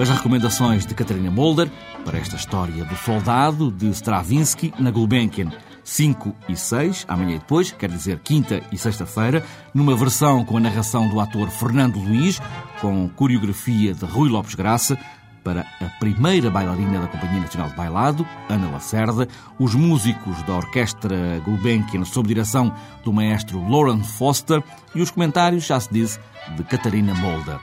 as 0.00 0.08
recomendações 0.08 0.86
de 0.86 0.94
Catarina 0.94 1.30
Molder 1.30 1.70
para 2.06 2.18
esta 2.18 2.34
história 2.34 2.84
do 2.86 2.96
soldado 2.96 3.70
de 3.70 3.90
Stravinsky 3.90 4.72
na 4.78 4.90
Gulbenkian. 4.90 5.50
5 5.84 6.34
e 6.48 6.56
6, 6.56 7.04
amanhã 7.08 7.36
e 7.36 7.38
depois, 7.38 7.72
quer 7.72 7.90
dizer 7.90 8.20
quinta 8.20 8.62
e 8.70 8.78
sexta-feira, 8.78 9.44
numa 9.74 9.96
versão 9.96 10.44
com 10.44 10.56
a 10.56 10.60
narração 10.60 11.08
do 11.08 11.20
ator 11.20 11.48
Fernando 11.50 11.98
Luiz, 11.98 12.40
com 12.80 13.08
coreografia 13.08 13.94
de 13.94 14.04
Rui 14.04 14.28
Lopes 14.28 14.54
Graça, 14.54 14.98
para 15.42 15.62
a 15.80 15.86
primeira 15.98 16.50
bailarina 16.50 17.00
da 17.00 17.06
Companhia 17.06 17.40
Nacional 17.40 17.70
de 17.70 17.76
Bailado, 17.76 18.26
Ana 18.48 18.70
Lacerda, 18.70 19.26
os 19.58 19.74
músicos 19.74 20.42
da 20.42 20.54
Orquestra 20.54 21.40
Gulbenkian 21.44 22.04
sob 22.04 22.28
direção 22.28 22.74
do 23.04 23.12
maestro 23.12 23.66
Lauren 23.68 24.02
Foster 24.02 24.62
e 24.94 25.00
os 25.00 25.10
comentários, 25.10 25.64
já 25.64 25.80
se 25.80 25.92
disse, 25.92 26.18
de 26.56 26.64
Catarina 26.64 27.14
Molder. 27.14 27.58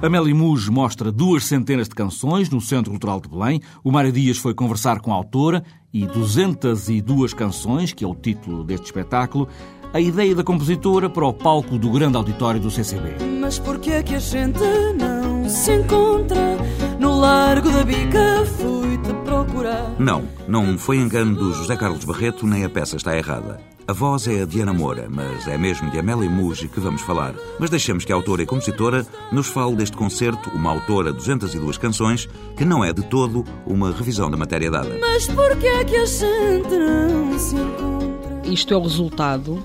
Amélie 0.00 0.32
Muge 0.32 0.70
mostra 0.70 1.10
duas 1.10 1.44
centenas 1.44 1.88
de 1.88 1.94
canções 1.94 2.48
no 2.48 2.60
Centro 2.60 2.92
Cultural 2.92 3.20
de 3.20 3.28
Belém. 3.28 3.60
O 3.82 3.90
Mário 3.90 4.12
Dias 4.12 4.38
foi 4.38 4.54
conversar 4.54 5.00
com 5.00 5.12
a 5.12 5.16
autora 5.16 5.64
e 5.92 6.06
202 6.06 7.34
canções, 7.34 7.92
que 7.92 8.04
é 8.04 8.06
o 8.06 8.14
título 8.14 8.64
deste 8.64 8.86
espetáculo, 8.86 9.48
a 9.92 10.00
ideia 10.00 10.34
da 10.34 10.44
compositora 10.44 11.08
para 11.08 11.26
o 11.26 11.32
palco 11.32 11.78
do 11.78 11.90
grande 11.90 12.16
auditório 12.16 12.60
do 12.60 12.70
CCB. 12.70 13.24
Mas 13.40 13.58
por 13.58 13.78
que 13.78 13.90
é 13.92 14.02
que 14.02 14.14
a 14.14 14.18
gente 14.18 14.60
não 14.98 15.48
se 15.48 15.74
encontra 15.74 16.58
no 16.98 17.18
Largo 17.18 17.70
da 17.70 17.84
Bica? 17.84 18.44
Fui-te 18.58 19.14
procurar. 19.24 19.94
Não, 19.98 20.24
não 20.46 20.76
foi 20.76 20.98
engano 20.98 21.34
do 21.34 21.52
José 21.54 21.76
Carlos 21.76 22.04
Barreto, 22.04 22.46
nem 22.46 22.64
a 22.64 22.70
peça 22.70 22.96
está 22.96 23.16
errada. 23.16 23.60
A 23.88 23.92
voz 23.94 24.28
é 24.28 24.42
a 24.42 24.44
de 24.44 24.60
Ana 24.60 24.74
Moura, 24.74 25.08
mas 25.08 25.48
é 25.48 25.56
mesmo 25.56 25.90
de 25.90 25.98
Amélia 25.98 26.28
Muji 26.28 26.68
que 26.68 26.78
vamos 26.78 27.00
falar. 27.00 27.34
Mas 27.58 27.70
deixemos 27.70 28.04
que 28.04 28.12
a 28.12 28.14
autora 28.14 28.42
e 28.42 28.46
compositora 28.46 29.06
nos 29.32 29.46
fale 29.46 29.76
deste 29.76 29.96
concerto, 29.96 30.50
uma 30.50 30.70
autora 30.70 31.10
202 31.10 31.78
canções, 31.78 32.28
que 32.54 32.66
não 32.66 32.84
é 32.84 32.92
de 32.92 33.02
todo 33.02 33.46
uma 33.66 33.90
revisão 33.90 34.30
da 34.30 34.36
matéria 34.36 34.70
dada. 34.70 34.94
Mas 35.00 35.26
porquê 35.28 35.68
é 35.68 35.84
que 35.86 35.96
a 35.96 36.04
gente 36.04 36.68
não 36.68 37.38
se 37.38 37.56
encontra? 37.56 38.42
Isto 38.44 38.74
é 38.74 38.76
o 38.76 38.82
resultado 38.82 39.64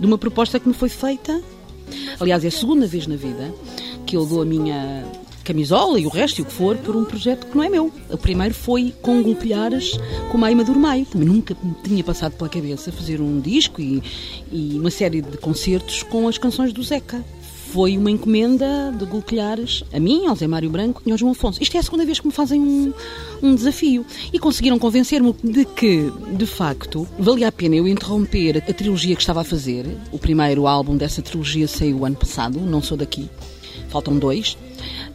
de 0.00 0.04
uma 0.04 0.18
proposta 0.18 0.58
que 0.58 0.66
me 0.66 0.74
foi 0.74 0.88
feita. 0.88 1.40
Aliás, 2.18 2.44
é 2.44 2.48
a 2.48 2.50
segunda 2.50 2.88
vez 2.88 3.06
na 3.06 3.14
vida 3.14 3.54
que 4.04 4.16
eu 4.16 4.26
dou 4.26 4.42
a 4.42 4.44
minha 4.44 5.04
camisola 5.50 5.98
e 5.98 6.06
o 6.06 6.08
resto 6.08 6.38
e 6.38 6.42
o 6.42 6.44
que 6.44 6.52
for 6.52 6.76
por 6.76 6.94
um 6.94 7.04
projeto 7.04 7.44
que 7.48 7.56
não 7.56 7.64
é 7.64 7.68
meu. 7.68 7.92
O 8.08 8.16
primeiro 8.16 8.54
foi 8.54 8.94
com 9.02 9.20
Golpilhares 9.20 9.98
com 10.30 10.38
Maima 10.38 10.62
Durmai. 10.62 11.04
Também 11.10 11.26
nunca 11.26 11.56
me 11.60 11.74
tinha 11.82 12.04
passado 12.04 12.36
pela 12.36 12.48
cabeça 12.48 12.92
fazer 12.92 13.20
um 13.20 13.40
disco 13.40 13.80
e, 13.80 14.00
e 14.52 14.78
uma 14.78 14.92
série 14.92 15.20
de 15.20 15.36
concertos 15.38 16.04
com 16.04 16.28
as 16.28 16.38
canções 16.38 16.72
do 16.72 16.84
Zeca 16.84 17.24
foi 17.72 17.98
uma 17.98 18.12
encomenda 18.12 18.94
de 18.96 19.04
Golpilhares 19.04 19.82
a 19.92 19.98
mim, 19.98 20.26
ao 20.26 20.36
Zé 20.36 20.46
Mário 20.46 20.70
Branco 20.70 21.02
e 21.04 21.10
ao 21.10 21.18
João 21.18 21.32
Afonso. 21.32 21.60
Isto 21.60 21.76
é 21.76 21.80
a 21.80 21.82
segunda 21.82 22.04
vez 22.04 22.20
que 22.20 22.26
me 22.26 22.32
fazem 22.32 22.60
um, 22.60 22.92
um 23.42 23.54
desafio. 23.54 24.04
E 24.32 24.38
conseguiram 24.40 24.78
convencer-me 24.78 25.34
de 25.42 25.64
que, 25.64 26.12
de 26.32 26.46
facto, 26.46 27.06
valia 27.16 27.46
a 27.46 27.52
pena 27.52 27.76
eu 27.76 27.86
interromper 27.86 28.56
a 28.58 28.72
trilogia 28.72 29.14
que 29.14 29.22
estava 29.22 29.40
a 29.40 29.44
fazer. 29.44 29.86
O 30.10 30.18
primeiro 30.18 30.66
álbum 30.66 30.96
dessa 30.96 31.22
trilogia 31.22 31.68
saiu 31.68 32.04
ano 32.04 32.16
passado, 32.16 32.58
Não 32.60 32.82
Sou 32.82 32.96
Daqui. 32.96 33.28
Faltam 33.88 34.18
dois 34.18 34.56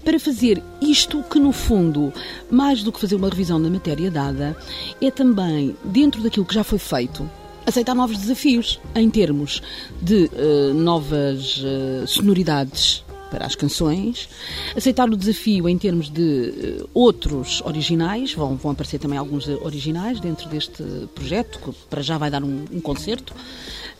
para 0.05 0.19
fazer 0.19 0.61
isto 0.79 1.23
que, 1.23 1.39
no 1.39 1.51
fundo, 1.51 2.13
mais 2.49 2.83
do 2.83 2.91
que 2.91 3.01
fazer 3.01 3.15
uma 3.15 3.27
revisão 3.27 3.59
da 3.59 3.69
matéria 3.69 4.11
dada, 4.11 4.55
é 5.01 5.09
também, 5.09 5.75
dentro 5.83 6.21
daquilo 6.21 6.45
que 6.45 6.53
já 6.53 6.63
foi 6.63 6.77
feito, 6.77 7.27
aceitar 7.65 7.95
novos 7.95 8.17
desafios 8.19 8.79
em 8.93 9.09
termos 9.09 9.63
de 9.99 10.29
uh, 10.31 10.73
novas 10.75 11.57
uh, 11.57 12.07
sonoridades 12.07 13.03
para 13.31 13.47
as 13.47 13.55
canções, 13.55 14.29
aceitar 14.77 15.09
o 15.09 15.17
desafio 15.17 15.67
em 15.67 15.75
termos 15.75 16.07
de 16.07 16.81
uh, 16.81 16.89
outros 16.93 17.61
originais, 17.65 18.31
vão, 18.31 18.55
vão 18.55 18.71
aparecer 18.71 18.99
também 18.99 19.17
alguns 19.17 19.47
originais 19.47 20.19
dentro 20.19 20.47
deste 20.47 20.83
projeto, 21.15 21.59
que 21.59 21.71
para 21.89 22.03
já 22.03 22.19
vai 22.19 22.29
dar 22.29 22.43
um, 22.43 22.65
um 22.71 22.79
concerto, 22.79 23.33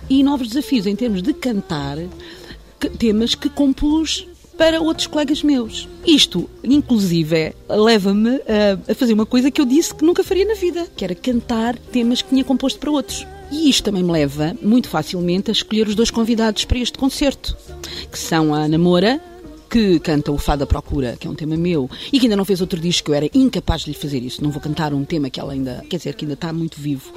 e 0.08 0.24
novos 0.24 0.50
desafios 0.50 0.86
em 0.86 0.96
termos 0.96 1.24
de 1.24 1.34
cantar 1.34 1.98
temas 3.00 3.34
que 3.34 3.50
compus 3.50 4.28
para 4.58 4.82
outros 4.82 5.08
colegas 5.08 5.44
meus. 5.44 5.88
Isto, 6.06 6.50
inclusive, 6.64 7.54
leva-me 7.70 8.42
a, 8.90 8.96
fazer 8.96 9.14
uma 9.14 9.26
coisa 9.26 9.52
que 9.52 9.62
eu 9.62 9.66
disse 9.66 9.94
que 9.94 10.06
nunca 10.06 10.24
faria 10.24 10.46
na 10.46 10.54
vida, 10.54 10.88
que 10.96 11.04
era 11.04 11.16
cantar 11.16 11.78
temas 11.78 12.22
que 12.22 12.30
tinha 12.30 12.44
composto 12.44 12.80
para 12.80 12.92
outros. 12.92 13.26
E 13.52 13.70
isto 13.70 13.84
também 13.84 14.04
me 14.04 14.12
leva, 14.12 14.56
muito 14.62 14.90
facilmente, 14.90 15.52
a 15.52 15.54
escolher 15.54 15.88
os 15.88 15.96
dois 15.96 16.10
convidados 16.10 16.66
para 16.66 16.80
este 16.80 16.98
concerto, 16.98 17.56
que 18.12 18.18
são 18.18 18.54
a 18.54 18.60
Ana 18.60 18.78
Moura, 18.78 19.22
que 19.76 20.00
canta 20.00 20.32
o 20.32 20.38
Fado 20.38 20.64
à 20.64 20.66
Procura, 20.66 21.18
que 21.20 21.28
é 21.28 21.30
um 21.30 21.36
tema 21.36 21.58
meu, 21.58 21.90
e 22.08 22.18
que 22.18 22.28
ainda 22.28 22.38
não 22.38 22.46
fez 22.46 22.62
outro 22.62 22.80
disco, 22.80 23.12
eu 23.12 23.14
era 23.14 23.30
incapaz 23.34 23.82
de 23.82 23.90
lhe 23.90 23.94
fazer 23.94 24.24
isso. 24.24 24.42
Não 24.42 24.50
vou 24.50 24.62
cantar 24.62 24.94
um 24.94 25.04
tema 25.04 25.30
que 25.30 25.38
ela 25.38 25.52
ainda, 25.52 25.84
quer 25.90 25.98
dizer, 25.98 26.14
que 26.14 26.24
ainda 26.24 26.36
está 26.36 26.54
muito 26.54 26.80
vivo 26.80 27.12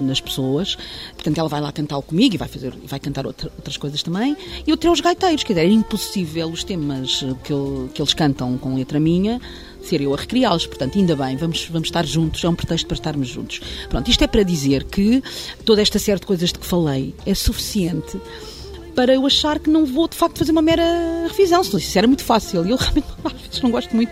nas 0.00 0.18
pessoas. 0.18 0.74
Portanto, 1.12 1.36
ela 1.36 1.50
vai 1.50 1.60
lá 1.60 1.70
cantar 1.70 2.00
comigo 2.00 2.34
e 2.34 2.38
vai, 2.38 2.48
fazer, 2.48 2.72
vai 2.82 2.98
cantar 2.98 3.26
outra, 3.26 3.52
outras 3.54 3.76
coisas 3.76 4.02
também. 4.02 4.34
E 4.66 4.70
outro 4.70 4.88
é 4.88 4.92
os 4.94 5.02
gaiteiros, 5.02 5.44
quer 5.44 5.52
dizer, 5.52 5.66
é 5.66 5.70
impossível 5.70 6.48
os 6.48 6.64
temas 6.64 7.22
que, 7.44 7.52
que 7.92 8.00
eles 8.00 8.14
cantam 8.14 8.56
com 8.56 8.74
letra 8.74 8.98
minha 8.98 9.38
ser 9.82 10.00
eu 10.00 10.14
a 10.14 10.16
recriá-los. 10.16 10.66
Portanto, 10.66 10.96
ainda 10.96 11.14
bem, 11.14 11.36
vamos, 11.36 11.66
vamos 11.66 11.88
estar 11.88 12.06
juntos, 12.06 12.42
é 12.42 12.48
um 12.48 12.54
pretexto 12.54 12.86
para 12.86 12.96
estarmos 12.96 13.28
juntos. 13.28 13.60
Pronto, 13.90 14.10
isto 14.10 14.24
é 14.24 14.26
para 14.26 14.42
dizer 14.44 14.84
que 14.84 15.22
toda 15.62 15.82
esta 15.82 15.98
série 15.98 16.20
de 16.20 16.26
coisas 16.26 16.54
de 16.54 16.58
que 16.58 16.64
falei 16.64 17.14
é 17.26 17.34
suficiente 17.34 18.18
para 18.98 19.14
eu 19.14 19.24
achar 19.24 19.60
que 19.60 19.70
não 19.70 19.86
vou 19.86 20.08
de 20.08 20.16
facto 20.16 20.40
fazer 20.40 20.50
uma 20.50 20.60
mera 20.60 20.82
revisão. 21.28 21.62
Se 21.62 21.76
isso 21.76 21.96
era 21.96 22.08
muito 22.08 22.24
fácil. 22.24 22.66
E 22.66 22.70
eu 22.70 22.74
realmente 22.82 23.06
às 23.24 23.32
vezes 23.32 23.62
não 23.62 23.70
gosto 23.70 23.94
muito 23.94 24.10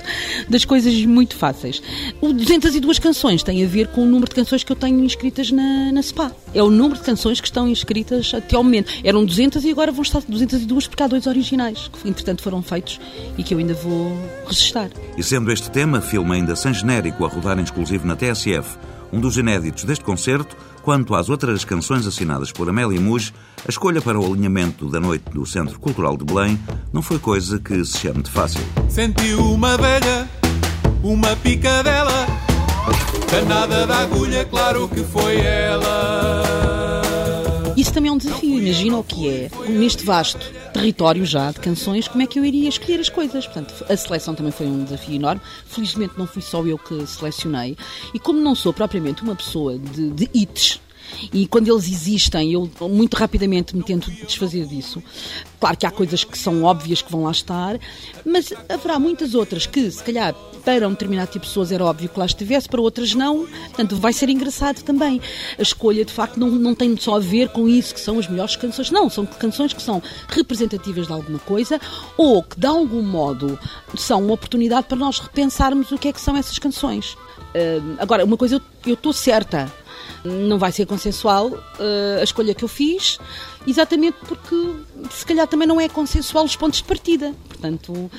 das 0.49 0.65
coisas 0.65 0.95
muito 1.05 1.35
fáceis. 1.35 1.83
O 2.21 2.33
202 2.33 3.01
canções 3.01 3.43
tem 3.43 3.65
a 3.65 3.67
ver 3.67 3.89
com 3.89 4.03
o 4.03 4.05
número 4.05 4.29
de 4.29 4.37
canções 4.37 4.63
que 4.63 4.71
eu 4.71 4.77
tenho 4.77 5.03
inscritas 5.03 5.51
na, 5.51 5.91
na 5.91 6.01
SPA. 6.03 6.31
É 6.55 6.63
o 6.63 6.71
número 6.71 7.01
de 7.01 7.05
canções 7.05 7.41
que 7.41 7.49
estão 7.49 7.67
inscritas 7.67 8.33
até 8.33 8.55
ao 8.55 8.63
momento. 8.63 8.93
Eram 9.03 9.25
200 9.25 9.65
e 9.65 9.71
agora 9.73 9.91
vão 9.91 10.03
estar 10.03 10.23
202 10.23 10.87
porque 10.87 11.03
há 11.03 11.09
dois 11.09 11.27
originais 11.27 11.89
que 11.89 12.09
entretanto 12.09 12.43
foram 12.43 12.63
feitos 12.63 13.01
e 13.37 13.43
que 13.43 13.55
eu 13.55 13.59
ainda 13.59 13.75
vou 13.75 14.17
registrar. 14.47 14.89
E 15.19 15.23
sendo 15.25 15.51
este 15.51 15.69
tema, 15.69 16.01
filme 16.01 16.33
ainda 16.33 16.55
sem 16.55 16.73
genérico 16.73 17.25
a 17.25 17.29
rodar 17.29 17.59
em 17.59 17.65
exclusivo 17.65 18.07
na 18.07 18.15
TSF, 18.15 18.79
um 19.13 19.21
dos 19.21 19.37
inéditos 19.37 19.83
deste 19.83 20.05
concerto, 20.05 20.57
Quanto 20.87 21.17
às 21.17 21.29
outras 21.29 21.65
canções 21.65 22.07
assinadas 22.07 22.53
por 22.53 22.69
Amélia 22.69 23.01
Muge, 23.01 23.35
a 23.67 23.69
escolha 23.69 24.01
para 24.01 24.21
o 24.21 24.25
alinhamento 24.25 24.89
da 24.89 25.01
noite 25.01 25.25
do 25.33 25.45
Centro 25.45 25.81
Cultural 25.81 26.17
de 26.17 26.25
Belém 26.25 26.57
não 26.93 27.03
foi 27.03 27.19
coisa 27.19 27.59
que 27.59 27.85
se 27.85 27.99
chame 27.99 28.23
de 28.23 28.31
fácil. 28.31 28.61
Senti 28.89 29.35
uma 29.35 29.77
velha, 29.77 30.31
uma 31.03 31.35
picadela, 31.35 32.25
danada 33.29 33.85
da 33.85 33.99
agulha, 33.99 34.45
claro 34.45 34.87
que 34.87 35.03
foi 35.03 35.39
ela. 35.39 36.46
Também 37.97 38.11
é 38.11 38.13
um 38.13 38.19
desafio. 38.19 38.59
Imagina 38.59 38.99
o 38.99 39.03
que 39.03 39.27
é, 39.27 39.51
neste 39.71 40.05
vasto 40.05 40.53
território 40.75 41.25
já 41.25 41.51
de 41.51 41.61
canções, 41.61 42.07
como 42.07 42.23
é 42.23 42.27
que 42.27 42.39
eu 42.39 42.45
iria 42.45 42.69
escolher 42.69 43.01
as 43.01 43.09
coisas. 43.09 43.47
Portanto, 43.47 43.87
a 43.89 43.97
seleção 43.97 44.35
também 44.35 44.53
foi 44.53 44.67
um 44.67 44.85
desafio 44.85 45.15
enorme. 45.15 45.41
Felizmente 45.65 46.13
não 46.19 46.27
fui 46.27 46.43
só 46.43 46.63
eu 46.67 46.77
que 46.77 47.07
selecionei. 47.07 47.75
E 48.13 48.19
como 48.19 48.39
não 48.39 48.55
sou 48.55 48.71
propriamente 48.71 49.23
uma 49.23 49.35
pessoa 49.35 49.79
de, 49.79 50.11
de 50.11 50.29
hits, 50.35 50.79
E 51.33 51.47
quando 51.47 51.69
eles 51.69 51.89
existem, 51.89 52.53
eu 52.53 52.71
muito 52.83 53.15
rapidamente 53.15 53.77
me 53.77 53.83
tento 53.83 54.11
desfazer 54.11 54.67
disso. 54.67 55.03
Claro 55.59 55.77
que 55.77 55.87
há 55.87 55.91
coisas 55.91 56.25
que 56.25 56.37
são 56.37 56.63
óbvias 56.65 57.03
que 57.03 57.11
vão 57.11 57.25
lá 57.25 57.31
estar, 57.31 57.79
mas 58.25 58.53
haverá 58.69 58.99
muitas 58.99 59.35
outras 59.35 59.67
que, 59.67 59.91
se 59.91 60.03
calhar, 60.03 60.35
para 60.65 60.87
um 60.87 60.91
determinado 60.91 61.31
tipo 61.31 61.45
de 61.45 61.49
pessoas 61.49 61.71
era 61.71 61.85
óbvio 61.85 62.09
que 62.09 62.19
lá 62.19 62.27
estivesse, 62.27 62.69
para 62.69 62.81
outras 62.81 63.15
não. 63.15 63.47
Portanto, 63.47 63.97
vai 63.97 64.13
ser 64.13 64.29
engraçado 64.29 64.83
também. 64.83 65.21
A 65.59 65.63
escolha, 65.63 66.05
de 66.05 66.13
facto, 66.13 66.39
não, 66.39 66.51
não 66.51 66.75
tem 66.75 66.97
só 66.97 67.17
a 67.17 67.21
ver 67.21 67.49
com 67.51 67.69
isso, 67.69 67.95
que 67.95 68.01
são 68.01 68.19
as 68.19 68.29
melhores 68.29 68.57
canções. 68.57 68.91
Não, 68.91 69.09
são 69.09 69.25
canções 69.25 69.73
que 69.73 69.83
são 69.83 70.03
representativas 70.29 71.07
de 71.07 71.13
alguma 71.13 71.39
coisa 71.39 71.81
ou 72.17 72.43
que, 72.43 72.59
de 72.59 72.67
algum 72.67 73.03
modo, 73.03 73.59
são 73.97 74.25
uma 74.25 74.35
oportunidade 74.35 74.87
para 74.89 74.99
nós 74.99 75.19
repensarmos 75.19 75.91
o 75.93 75.99
que 75.99 76.09
é 76.09 76.13
que 76.13 76.21
são 76.21 76.37
essas 76.37 76.59
canções. 76.59 77.15
Uh, 77.15 77.97
agora, 77.99 78.25
uma 78.25 78.37
coisa 78.37 78.61
eu 78.87 78.95
estou 78.95 79.13
certa 79.13 79.73
não 80.25 80.59
vai 80.59 80.73
ser 80.73 80.87
consensual 80.87 81.49
uh, 81.49 82.21
a 82.21 82.25
escolha 82.25 82.55
que 82.55 82.65
eu 82.65 82.69
fiz, 82.69 83.19
exatamente 83.67 84.17
porque 84.27 84.57
se 85.11 85.25
calhar 85.25 85.47
também 85.47 85.67
não 85.67 85.81
é 85.81 85.89
consensual 85.89 86.45
os 86.45 86.57
pontos 86.57 86.79
de 86.79 86.85
partida. 86.85 87.35
Portanto, 87.49 88.11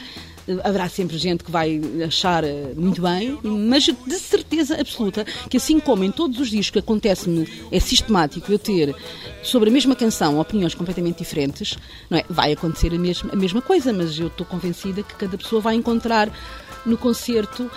haverá 0.63 0.87
sempre 0.87 1.17
gente 1.17 1.43
que 1.43 1.51
vai 1.51 1.81
achar 2.05 2.43
eh, 2.43 2.73
muito 2.75 3.01
bem, 3.01 3.37
mas 3.43 3.83
de 3.83 4.19
certeza 4.19 4.79
absoluta 4.79 5.25
que 5.49 5.57
assim 5.57 5.79
como 5.79 6.03
em 6.03 6.11
todos 6.11 6.39
os 6.39 6.49
discos 6.49 6.69
que 6.69 6.79
acontece-me, 6.79 7.47
é 7.71 7.79
sistemático 7.79 8.51
eu 8.51 8.59
ter 8.59 8.95
sobre 9.43 9.69
a 9.69 9.73
mesma 9.73 9.95
canção 9.95 10.39
opiniões 10.39 10.73
completamente 10.73 11.17
diferentes, 11.17 11.77
não 12.09 12.17
é? 12.17 12.25
vai 12.29 12.53
acontecer 12.53 12.93
a 12.93 12.97
mesma, 12.97 13.31
a 13.33 13.35
mesma 13.35 13.61
coisa, 13.61 13.91
mas 13.91 14.17
eu 14.17 14.27
estou 14.27 14.45
convencida 14.45 15.03
que 15.03 15.15
cada 15.15 15.37
pessoa 15.37 15.61
vai 15.61 15.75
encontrar 15.75 16.31
no 16.85 16.97
concerto 16.97 17.69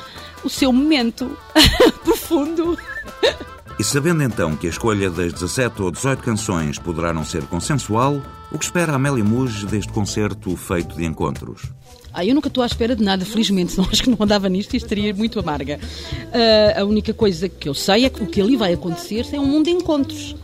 o 0.44 0.48
seu 0.48 0.72
momento 0.72 1.36
profundo. 2.04 2.78
E 3.80 3.82
sabendo 3.82 4.22
então 4.22 4.54
que 4.54 4.66
a 4.66 4.70
escolha 4.70 5.08
das 5.08 5.32
17 5.32 5.80
ou 5.80 5.90
18 5.90 6.22
canções 6.22 6.78
poderá 6.78 7.14
não 7.14 7.24
ser 7.24 7.46
consensual, 7.46 8.20
o 8.52 8.58
que 8.58 8.64
espera 8.66 8.92
a 8.92 8.96
Amélia 8.96 9.24
Muge 9.24 9.64
deste 9.64 9.90
concerto 9.90 10.54
feito 10.54 10.96
de 10.96 11.06
encontros? 11.06 11.62
Ah, 12.12 12.24
eu 12.24 12.34
nunca 12.34 12.48
estou 12.48 12.62
à 12.62 12.66
espera 12.66 12.96
de 12.96 13.02
nada, 13.02 13.24
felizmente, 13.24 13.72
senão 13.72 13.88
acho 13.90 14.02
que 14.02 14.10
não 14.10 14.18
andava 14.20 14.48
nisto 14.48 14.74
e 14.74 14.76
estaria 14.76 15.14
muito 15.14 15.38
amarga. 15.38 15.78
Uh, 15.80 16.80
a 16.80 16.84
única 16.84 17.14
coisa 17.14 17.48
que 17.48 17.68
eu 17.68 17.74
sei 17.74 18.04
é 18.04 18.10
que 18.10 18.22
o 18.22 18.26
que 18.26 18.40
ali 18.40 18.56
vai 18.56 18.72
acontecer 18.72 19.26
é 19.32 19.40
um 19.40 19.46
mundo 19.46 19.64
de 19.66 19.70
encontros. 19.70 20.34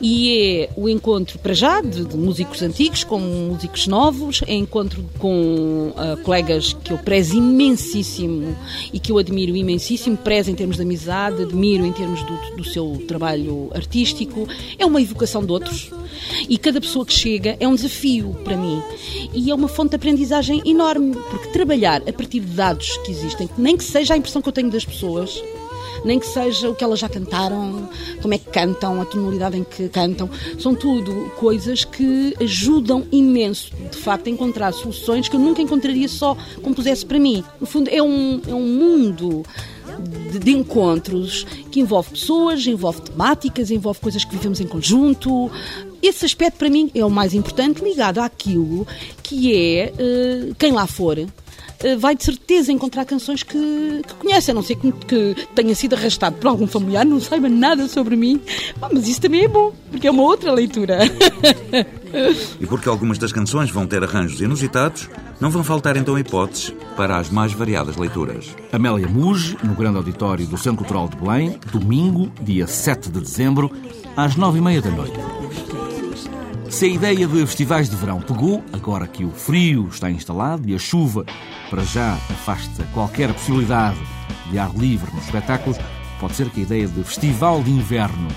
E 0.00 0.66
é 0.66 0.70
o 0.76 0.88
encontro, 0.88 1.38
para 1.38 1.54
já, 1.54 1.80
de, 1.80 2.04
de 2.04 2.16
músicos 2.16 2.62
antigos 2.62 3.04
com 3.04 3.18
músicos 3.18 3.86
novos, 3.86 4.42
é 4.46 4.54
encontro 4.54 5.04
com 5.18 5.90
uh, 5.90 6.22
colegas 6.22 6.72
que 6.72 6.92
eu 6.92 6.98
prezo 6.98 7.36
imensíssimo 7.36 8.56
e 8.92 8.98
que 8.98 9.12
eu 9.12 9.18
admiro 9.18 9.56
imensíssimo, 9.56 10.16
prezo 10.16 10.50
em 10.50 10.54
termos 10.54 10.76
de 10.76 10.82
amizade, 10.82 11.42
admiro 11.42 11.84
em 11.86 11.92
termos 11.92 12.22
do, 12.22 12.56
do 12.56 12.64
seu 12.64 13.02
trabalho 13.08 13.70
artístico. 13.74 14.46
É 14.78 14.84
uma 14.84 15.00
evocação 15.00 15.44
de 15.44 15.52
outros. 15.52 15.90
E 16.48 16.58
cada 16.58 16.80
pessoa 16.80 17.04
que 17.04 17.12
chega 17.12 17.56
é 17.60 17.66
um 17.66 17.74
desafio 17.74 18.36
para 18.44 18.56
mim. 18.56 18.82
E 19.32 19.50
é 19.50 19.54
uma 19.54 19.68
fonte 19.68 19.90
de 19.90 19.96
aprendizagem 19.96 20.62
enorme, 20.64 21.05
porque 21.12 21.48
trabalhar 21.48 22.02
a 22.08 22.12
partir 22.12 22.40
de 22.40 22.54
dados 22.54 22.96
que 22.98 23.10
existem, 23.10 23.48
nem 23.56 23.76
que 23.76 23.84
seja 23.84 24.14
a 24.14 24.16
impressão 24.16 24.42
que 24.42 24.48
eu 24.48 24.52
tenho 24.52 24.70
das 24.70 24.84
pessoas, 24.84 25.42
nem 26.04 26.18
que 26.18 26.26
seja 26.26 26.70
o 26.70 26.74
que 26.74 26.84
elas 26.84 27.00
já 27.00 27.08
cantaram, 27.08 27.88
como 28.22 28.34
é 28.34 28.38
que 28.38 28.50
cantam, 28.50 29.00
a 29.00 29.04
tonalidade 29.04 29.56
em 29.56 29.64
que 29.64 29.88
cantam, 29.88 30.28
são 30.58 30.74
tudo 30.74 31.30
coisas 31.36 31.84
que 31.84 32.34
ajudam 32.40 33.04
imenso, 33.10 33.72
de 33.90 33.96
facto, 33.98 34.28
a 34.28 34.30
encontrar 34.30 34.72
soluções 34.72 35.28
que 35.28 35.36
eu 35.36 35.40
nunca 35.40 35.62
encontraria 35.62 36.08
só 36.08 36.36
compusesse 36.62 37.04
para 37.04 37.18
mim. 37.18 37.42
No 37.60 37.66
fundo, 37.66 37.90
é 37.90 38.02
um, 38.02 38.40
é 38.46 38.54
um 38.54 38.66
mundo 38.66 39.42
de, 40.30 40.38
de, 40.38 40.50
encontros 40.52 41.46
que 41.70 41.80
envolve 41.80 42.10
pessoas, 42.10 42.66
envolve 42.66 43.00
temáticas, 43.02 43.70
envolve 43.70 44.00
coisas 44.00 44.24
que 44.24 44.32
vivemos 44.32 44.60
em 44.60 44.66
conjunto. 44.66 45.50
Esse 46.06 46.24
aspecto, 46.24 46.56
para 46.58 46.70
mim, 46.70 46.88
é 46.94 47.04
o 47.04 47.10
mais 47.10 47.34
importante, 47.34 47.82
ligado 47.82 48.20
àquilo 48.20 48.86
que 49.24 49.52
é 49.52 49.92
uh, 49.92 50.54
quem 50.54 50.70
lá 50.70 50.86
for 50.86 51.18
eh, 51.18 51.96
vai 51.96 52.14
de 52.14 52.24
certeza 52.24 52.72
encontrar 52.72 53.04
canções 53.04 53.42
que, 53.42 54.02
que 54.06 54.14
conhece, 54.14 54.50
a 54.50 54.54
não 54.54 54.62
ser 54.62 54.76
que, 54.76 54.92
que, 54.92 55.46
tenha 55.54 55.74
sido 55.74 55.94
arrastado 55.94 56.36
por 56.36 56.48
algum 56.48 56.66
familiar, 56.66 57.04
não 57.04 57.20
saiba 57.20 57.48
nada 57.48 57.88
sobre 57.88 58.16
mim. 58.16 58.40
mas 58.80 59.08
isso 59.08 59.20
também 59.20 59.44
é 59.44 59.48
bom, 59.48 59.72
porque 59.90 60.06
é 60.06 60.10
uma 60.10 60.22
outra 60.22 60.52
leitura. 60.52 60.98
E 62.58 62.66
porque 62.66 62.88
algumas 62.88 63.18
das 63.18 63.32
canções 63.32 63.70
vão 63.70 63.86
ter 63.86 64.02
arranjos 64.02 64.40
inusitados, 64.40 65.10
não 65.38 65.50
vão 65.50 65.62
faltar 65.62 65.96
então 65.98 66.18
hipóteses 66.18 66.72
para 66.96 67.18
as 67.18 67.28
mais 67.28 67.52
variadas 67.52 67.96
leituras. 67.96 68.46
Amélia 68.72 69.06
Muge, 69.06 69.58
no 69.62 69.74
Grande 69.74 69.98
Auditório 69.98 70.46
do 70.46 70.56
Centro 70.56 70.78
Cultural 70.78 71.08
de 71.08 71.16
Belém, 71.16 71.58
domingo, 71.70 72.32
dia 72.40 72.66
7 72.66 73.10
de 73.10 73.20
dezembro, 73.20 73.70
às 74.16 74.34
nove 74.34 74.58
e 74.58 74.62
meia 74.62 74.80
da 74.80 74.90
noite. 74.90 75.18
Se 76.70 76.86
a 76.86 76.88
ideia 76.88 77.26
de 77.26 77.46
festivais 77.46 77.88
de 77.88 77.96
verão 77.96 78.20
pegou, 78.20 78.64
agora 78.72 79.06
que 79.06 79.24
o 79.24 79.30
frio 79.30 79.88
está 79.88 80.10
instalado 80.10 80.68
e 80.68 80.74
a 80.74 80.78
chuva 80.78 81.24
para 81.70 81.84
já 81.84 82.14
afasta 82.14 82.84
qualquer 82.92 83.32
possibilidade 83.32 83.98
de 84.50 84.58
ar 84.58 84.74
livre 84.74 85.10
nos 85.14 85.24
espetáculos, 85.24 85.78
pode 86.20 86.34
ser 86.34 86.48
que 86.50 86.60
a 86.60 86.62
ideia 86.64 86.88
de 86.88 87.04
festival 87.04 87.62
de 87.62 87.70
inverno 87.70 88.28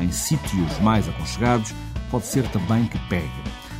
em 0.00 0.10
sítios 0.10 0.78
mais 0.80 1.08
aconchegados 1.08 1.74
pode 2.10 2.26
ser 2.26 2.46
também 2.48 2.86
que 2.86 2.98
pegue. 3.08 3.28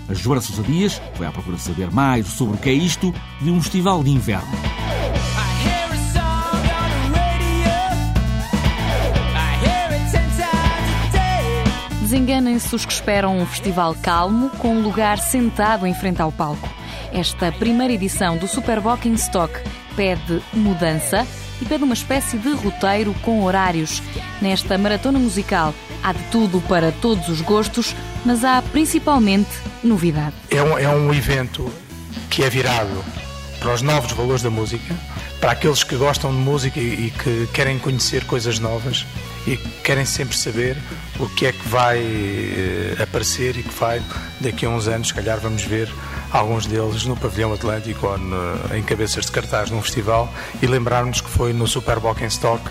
A 0.09 0.15
Joana 0.15 0.41
Sousa 0.41 0.63
Dias 0.63 1.01
foi 1.15 1.27
à 1.27 1.33
procura 1.33 1.57
de 1.57 1.63
saber 1.63 1.91
mais 1.91 2.27
sobre 2.27 2.57
o 2.57 2.59
que 2.59 2.71
é 2.71 2.75
isto 2.75 3.15
de 3.41 3.51
um 3.51 3.61
festival 3.61 4.03
de 4.03 4.11
inverno. 4.11 4.82
Desenganem-se 12.13 12.75
os 12.75 12.85
que 12.85 12.93
esperam 12.93 13.39
um 13.39 13.47
festival 13.47 13.95
calmo, 13.95 14.51
com 14.59 14.77
um 14.77 14.83
lugar 14.83 15.17
sentado 15.17 15.87
em 15.87 15.95
frente 15.95 16.21
ao 16.21 16.31
palco. 16.31 16.69
Esta 17.11 17.51
primeira 17.51 17.91
edição 17.91 18.37
do 18.37 18.47
Super 18.47 18.81
Walking 18.81 19.15
Stock 19.15 19.51
pede 19.97 20.43
mudança 20.53 21.27
e 21.59 21.65
pede 21.65 21.85
uma 21.85 21.95
espécie 21.95 22.37
de 22.37 22.53
roteiro 22.53 23.15
com 23.23 23.43
horários. 23.43 24.03
Nesta 24.43 24.77
maratona 24.77 25.19
musical 25.19 25.73
há 26.03 26.13
de 26.13 26.23
tudo 26.25 26.61
para 26.69 26.93
todos 26.93 27.31
os 27.31 27.41
gostos, 27.41 27.97
mas 28.27 28.45
há 28.45 28.61
principalmente 28.61 29.49
novidade. 29.83 30.35
É 30.51 30.63
um, 30.63 30.79
é 30.79 30.89
um 30.91 31.15
evento 31.15 31.73
que 32.29 32.45
é 32.45 32.51
virado 32.51 33.03
para 33.59 33.73
os 33.73 33.81
novos 33.81 34.13
valores 34.13 34.43
da 34.43 34.51
música, 34.51 34.95
para 35.41 35.53
aqueles 35.53 35.83
que 35.83 35.97
gostam 35.97 36.31
de 36.31 36.37
música 36.37 36.79
e 36.79 37.11
que 37.11 37.49
querem 37.55 37.79
conhecer 37.79 38.27
coisas 38.27 38.59
novas 38.59 39.07
e 39.47 39.57
querem 39.83 40.05
sempre 40.05 40.37
saber 40.37 40.77
o 41.19 41.29
que 41.29 41.47
é 41.47 41.53
que 41.53 41.69
vai 41.69 41.99
uh, 41.99 43.03
aparecer 43.03 43.57
e 43.57 43.63
que 43.63 43.75
vai 43.75 44.03
daqui 44.41 44.67
a 44.67 44.69
uns 44.69 44.89
anos, 44.89 45.09
se 45.09 45.15
calhar 45.15 45.39
vamos 45.41 45.63
ver 45.63 45.89
alguns 46.31 46.67
deles 46.67 47.05
no 47.05 47.17
pavilhão 47.17 47.53
Atlântico 47.53 48.07
ou 48.07 48.19
no, 48.19 48.77
em 48.77 48.83
cabeças 48.83 49.27
de 49.27 49.33
cartaz 49.33 49.71
num 49.71 49.83
festival 49.83 50.33
e 50.61 50.67
lembrarmos 50.67 51.21
que 51.21 51.29
foi 51.29 51.53
no 51.53 51.67
Super 51.67 51.99
Stock 52.29 52.63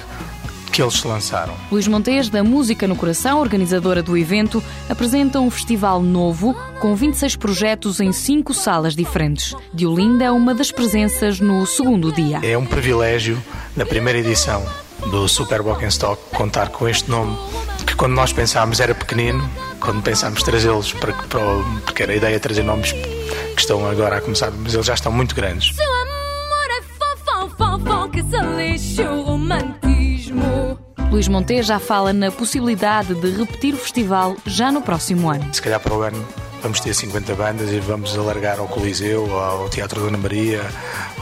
que 0.72 0.82
eles 0.82 0.94
se 0.94 1.08
lançaram. 1.08 1.54
Luís 1.70 1.88
Montes, 1.88 2.30
da 2.30 2.44
Música 2.44 2.88
no 2.88 2.96
Coração, 2.96 3.40
organizadora 3.42 4.02
do 4.02 4.18
evento, 4.18 4.64
apresenta 4.90 5.40
um 5.40 5.52
festival 5.52 6.02
novo 6.02 6.56
com 6.80 6.96
26 6.96 7.36
projetos 7.36 8.00
em 8.00 8.14
cinco 8.14 8.54
salas 8.54 8.96
diferentes. 8.96 9.54
Diolinda 9.74 10.24
é 10.24 10.32
uma 10.32 10.56
das 10.56 10.72
presenças 10.72 11.40
no 11.42 11.66
segundo 11.66 12.12
dia. 12.12 12.40
É 12.42 12.58
um 12.58 12.66
privilégio, 12.66 13.38
na 13.76 13.86
primeira 13.86 14.20
edição, 14.20 14.66
do 15.10 15.28
Super 15.28 15.62
Stock 15.88 16.22
contar 16.36 16.70
com 16.70 16.88
este 16.88 17.10
nome 17.10 17.38
que 17.86 17.96
quando 17.96 18.14
nós 18.14 18.32
pensámos 18.32 18.80
era 18.80 18.94
pequenino, 18.94 19.50
quando 19.80 20.02
pensámos 20.02 20.44
trazê-los 20.44 20.94
para, 20.94 21.14
para, 21.14 21.42
porque 21.86 22.04
era 22.04 22.14
a 22.14 22.16
ideia 22.16 22.36
de 22.36 22.40
trazer 22.40 22.64
nomes 22.64 22.92
que 22.92 23.60
estão 23.60 23.86
agora 23.90 24.18
a 24.18 24.22
começar, 24.22 24.52
mas 24.52 24.74
eles 24.74 24.86
já 24.86 24.94
estão 24.94 25.12
muito 25.12 25.36
grandes. 25.36 25.76
Seu 25.76 25.86
amor 25.86 26.70
é 26.70 26.82
fofão, 26.82 27.50
fofão, 27.50 28.10
que 28.10 28.24
se 28.24 28.38
lixe 28.58 29.02
o 29.02 29.22
romantismo. 29.24 30.80
Luís 31.12 31.28
Monte 31.28 31.62
já 31.62 31.80
fala 31.80 32.14
na 32.14 32.32
possibilidade 32.32 33.14
de 33.16 33.32
repetir 33.32 33.74
o 33.74 33.78
festival 33.78 34.36
já 34.46 34.72
no 34.72 34.82
próximo 34.82 35.30
ano. 35.30 35.54
Se 35.54 35.62
calhar 35.62 35.80
para 35.80 35.94
o 35.94 36.02
ano 36.02 36.26
vamos 36.62 36.80
ter 36.80 36.94
50 36.94 37.34
bandas 37.36 37.72
e 37.72 37.80
vamos 37.80 38.16
alargar 38.18 38.60
ao 38.60 38.68
Coliseu, 38.68 39.38
ao 39.38 39.68
Teatro 39.68 40.02
Dona 40.02 40.18
Maria, 40.18 40.62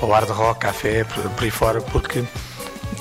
ao 0.02 0.10
Hard 0.10 0.30
Rock, 0.30 0.60
Café, 0.60 1.04
por 1.04 1.44
aí 1.44 1.50
fora, 1.50 1.82
porque 1.82 2.24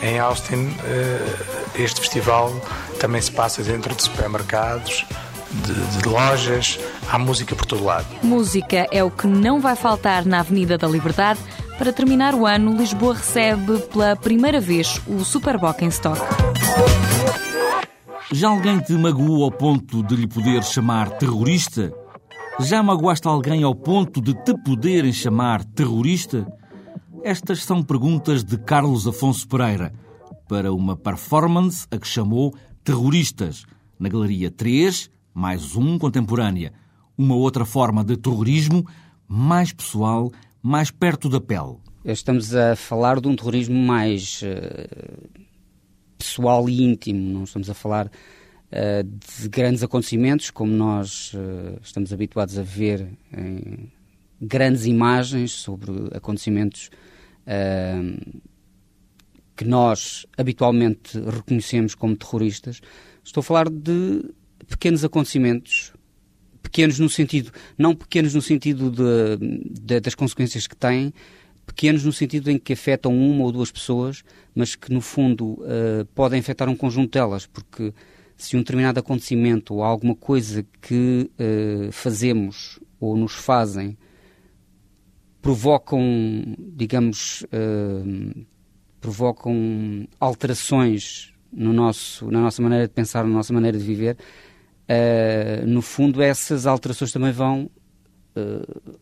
em 0.02 0.18
Austin, 0.18 0.74
eh, 0.84 1.82
este 1.82 2.00
festival 2.00 2.52
também 3.00 3.20
se 3.20 3.30
passa 3.30 3.62
dentro 3.62 3.94
de 3.94 4.02
supermercados, 4.02 5.04
de, 5.50 5.98
de, 5.98 6.08
lojas, 6.08 6.78
há 7.10 7.18
música 7.18 7.54
por 7.56 7.66
todo 7.66 7.84
lado. 7.84 8.06
Música 8.22 8.86
é 8.92 9.02
o 9.02 9.10
que 9.10 9.26
não 9.26 9.60
vai 9.60 9.74
faltar 9.76 10.24
na 10.24 10.40
Avenida 10.40 10.76
da 10.76 10.86
Liberdade. 10.86 11.40
Para 11.78 11.92
terminar 11.92 12.34
o 12.34 12.46
ano, 12.46 12.76
Lisboa 12.76 13.14
recebe 13.14 13.78
pela 13.92 14.16
primeira 14.16 14.60
vez 14.60 15.00
o 15.06 15.24
Super 15.24 15.56
Stock. 15.90 16.20
Já 18.32 18.48
alguém 18.48 18.78
te 18.80 18.92
magoou 18.92 19.44
ao 19.44 19.50
ponto 19.50 20.02
de 20.02 20.14
lhe 20.14 20.26
poder 20.26 20.62
chamar 20.62 21.10
terrorista? 21.10 21.92
Já 22.60 22.82
magoaste 22.82 23.26
alguém 23.26 23.62
ao 23.62 23.74
ponto 23.74 24.20
de 24.20 24.34
te 24.34 24.52
poderem 24.62 25.12
chamar 25.12 25.64
terrorista? 25.64 26.46
Estas 27.22 27.64
são 27.64 27.82
perguntas 27.82 28.44
de 28.44 28.56
Carlos 28.56 29.06
Afonso 29.06 29.46
Pereira 29.48 29.92
para 30.48 30.72
uma 30.72 30.96
performance 30.96 31.86
a 31.90 31.98
que 31.98 32.06
chamou 32.06 32.54
Terroristas, 32.84 33.64
na 33.98 34.08
Galeria 34.08 34.50
3, 34.50 35.10
mais 35.34 35.74
um 35.74 35.98
contemporânea. 35.98 36.72
Uma 37.16 37.34
outra 37.34 37.64
forma 37.64 38.04
de 38.04 38.16
terrorismo 38.16 38.86
mais 39.26 39.72
pessoal, 39.72 40.30
mais 40.62 40.90
perto 40.90 41.28
da 41.28 41.40
pele. 41.40 41.76
Estamos 42.04 42.54
a 42.54 42.76
falar 42.76 43.20
de 43.20 43.28
um 43.28 43.34
terrorismo 43.34 43.76
mais 43.76 44.40
uh, 44.42 45.28
pessoal 46.16 46.68
e 46.68 46.82
íntimo, 46.82 47.20
não 47.20 47.44
estamos 47.44 47.68
a 47.68 47.74
falar 47.74 48.06
uh, 48.06 49.02
de 49.02 49.48
grandes 49.48 49.82
acontecimentos 49.82 50.50
como 50.50 50.72
nós 50.72 51.34
uh, 51.34 51.78
estamos 51.82 52.12
habituados 52.12 52.56
a 52.56 52.62
ver 52.62 53.08
em 53.36 53.90
grandes 54.40 54.86
imagens 54.86 55.52
sobre 55.52 55.90
acontecimentos 56.12 56.90
que 59.56 59.64
nós 59.64 60.26
habitualmente 60.36 61.18
reconhecemos 61.18 61.94
como 61.94 62.14
terroristas. 62.14 62.80
Estou 63.24 63.40
a 63.40 63.44
falar 63.44 63.70
de 63.70 64.22
pequenos 64.68 65.02
acontecimentos 65.02 65.92
pequenos 66.62 66.98
no 66.98 67.08
sentido, 67.08 67.50
não 67.76 67.94
pequenos 67.94 68.34
no 68.34 68.42
sentido 68.42 68.90
de, 68.90 69.38
de, 69.80 70.00
das 70.00 70.14
consequências 70.14 70.66
que 70.66 70.76
têm, 70.76 71.14
pequenos 71.66 72.04
no 72.04 72.12
sentido 72.12 72.50
em 72.50 72.58
que 72.58 72.74
afetam 72.74 73.16
uma 73.16 73.44
ou 73.44 73.52
duas 73.52 73.70
pessoas, 73.70 74.22
mas 74.54 74.74
que 74.74 74.92
no 74.92 75.00
fundo 75.00 75.52
uh, 75.52 76.04
podem 76.14 76.40
afetar 76.40 76.68
um 76.68 76.76
conjunto 76.76 77.12
delas, 77.12 77.46
porque 77.46 77.92
se 78.36 78.56
um 78.56 78.60
determinado 78.60 79.00
acontecimento 79.00 79.74
ou 79.74 79.82
alguma 79.82 80.14
coisa 80.14 80.64
que 80.80 81.30
uh, 81.38 81.90
fazemos 81.90 82.78
ou 83.00 83.16
nos 83.16 83.32
fazem 83.32 83.96
provocam, 85.40 86.02
digamos, 86.58 87.44
uh, 87.44 88.46
provocam 89.00 90.06
alterações 90.20 91.32
no 91.52 91.72
nosso, 91.72 92.30
na 92.30 92.40
nossa 92.40 92.60
maneira 92.62 92.86
de 92.86 92.92
pensar, 92.92 93.24
na 93.24 93.30
nossa 93.30 93.52
maneira 93.52 93.78
de 93.78 93.84
viver, 93.84 94.16
uh, 94.88 95.66
no 95.66 95.82
fundo 95.82 96.20
essas 96.22 96.66
alterações 96.66 97.12
também 97.12 97.32
vão, 97.32 97.70
uh, 98.36 98.98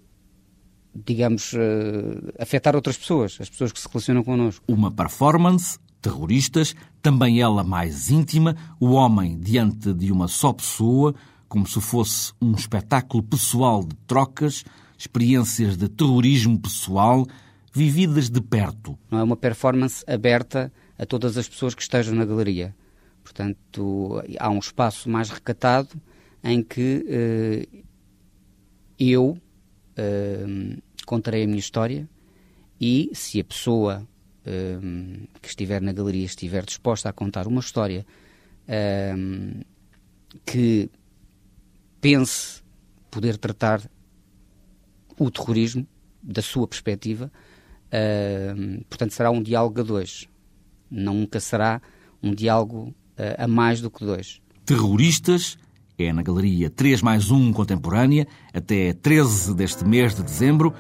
digamos, 0.95 1.53
uh, 1.53 2.33
afetar 2.39 2.77
outras 2.77 2.97
pessoas, 2.97 3.37
as 3.41 3.51
pessoas 3.51 3.73
que 3.73 3.81
se 3.81 3.89
relacionam 3.89 4.23
connosco. 4.23 4.65
Uma 4.69 4.91
performance, 4.91 5.79
terroristas, 6.01 6.75
também 7.03 7.41
ela 7.41 7.65
mais 7.65 8.11
íntima, 8.11 8.57
o 8.79 8.93
homem 8.93 9.39
diante 9.39 9.93
de 9.93 10.13
uma 10.13 10.29
só 10.29 10.53
pessoa, 10.53 11.15
como 11.49 11.67
se 11.67 11.81
fosse 11.81 12.33
um 12.41 12.53
espetáculo 12.53 13.23
pessoal 13.23 13.83
de 13.83 13.95
trocas, 14.07 14.65
experiências 14.99 15.77
de 15.77 15.89
terrorismo 15.89 16.59
pessoal, 16.59 17.27
vividas 17.73 18.31
de 18.31 18.41
perto. 18.41 18.99
Não 19.11 19.19
é 19.19 19.23
uma 19.23 19.37
performance 19.37 20.05
aberta 20.07 20.73
a 20.99 21.05
todas 21.05 21.37
as 21.37 21.49
pessoas 21.49 21.75
que 21.75 21.83
estejam 21.83 22.15
na 22.15 22.25
galeria. 22.25 22.75
Portanto, 23.23 24.23
há 24.39 24.49
um 24.49 24.59
espaço 24.59 25.11
mais 25.11 25.31
recatado 25.31 26.01
em 26.43 26.63
que 26.63 27.05
uh, 27.05 27.85
eu 28.99 29.31
uh, 29.31 30.83
contarei 31.05 31.45
a 31.45 31.47
minha 31.47 31.59
história 31.59 32.09
e 32.81 33.11
se 33.13 33.41
a 33.41 33.45
pessoa 33.45 34.07
uh, 34.47 35.29
que 35.43 35.49
estiver 35.49 35.83
na 35.83 35.93
galeria 35.93 36.25
estiver 36.25 36.65
disposta 36.65 37.09
a 37.09 37.13
contar 37.13 37.47
uma 37.47 37.61
história 37.61 38.07
que 40.45 40.91
pense 42.01 42.61
poder 43.11 43.37
tratar 43.39 43.81
o 45.19 45.31
terrorismo 45.31 45.87
da 46.23 46.43
sua 46.43 46.67
perspectiva, 46.67 47.31
portanto 48.89 49.13
será 49.13 49.31
um 49.31 49.43
diálogo 49.43 49.81
a 49.81 49.85
dois. 49.85 50.29
Nunca 50.91 51.41
será 51.41 51.81
um 52.23 52.35
diálogo 52.35 52.95
a 53.39 53.47
mais 53.47 53.81
do 53.81 53.91
que 53.91 54.05
dois. 54.05 54.41
Terroristas 54.65 55.57
é 55.99 56.13
na 56.13 56.23
Galeria 56.23 56.69
3 56.69 57.01
mais 57.01 57.31
1 57.31 57.53
Contemporânea, 57.53 58.27
até 58.53 58.93
13 58.93 59.55
deste 59.55 59.85
mês 59.85 60.15
de 60.15 60.23
dezembro, 60.23 60.75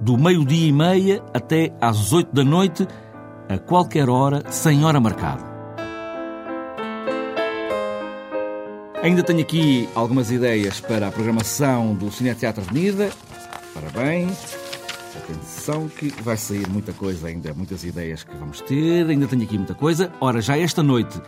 do 0.00 0.16
meio-dia 0.16 0.68
e 0.68 0.72
meia 0.72 1.22
até 1.34 1.76
às 1.80 2.12
8 2.12 2.32
da 2.32 2.42
noite, 2.42 2.86
a 3.48 3.58
qualquer 3.58 4.08
hora, 4.08 4.50
sem 4.50 4.84
hora 4.84 4.98
marcada. 4.98 5.52
Ainda 9.02 9.22
tenho 9.22 9.40
aqui 9.40 9.88
algumas 9.94 10.30
ideias 10.30 10.80
para 10.80 11.08
a 11.08 11.12
programação 11.12 11.94
do 11.94 12.10
Cine 12.10 12.34
Teatro 12.34 12.62
Avenida. 12.62 13.10
Parabéns. 13.74 14.56
Atenção 15.16 15.88
que 15.88 16.08
vai 16.22 16.36
sair 16.36 16.66
muita 16.68 16.92
coisa 16.92 17.28
ainda, 17.28 17.52
muitas 17.52 17.84
ideias 17.84 18.24
que 18.24 18.34
vamos 18.36 18.60
ter. 18.62 19.06
Ainda 19.06 19.26
tenho 19.26 19.42
aqui 19.42 19.56
muita 19.56 19.74
coisa. 19.74 20.12
Ora, 20.20 20.40
já 20.40 20.56
esta 20.56 20.82
noite 20.82 21.20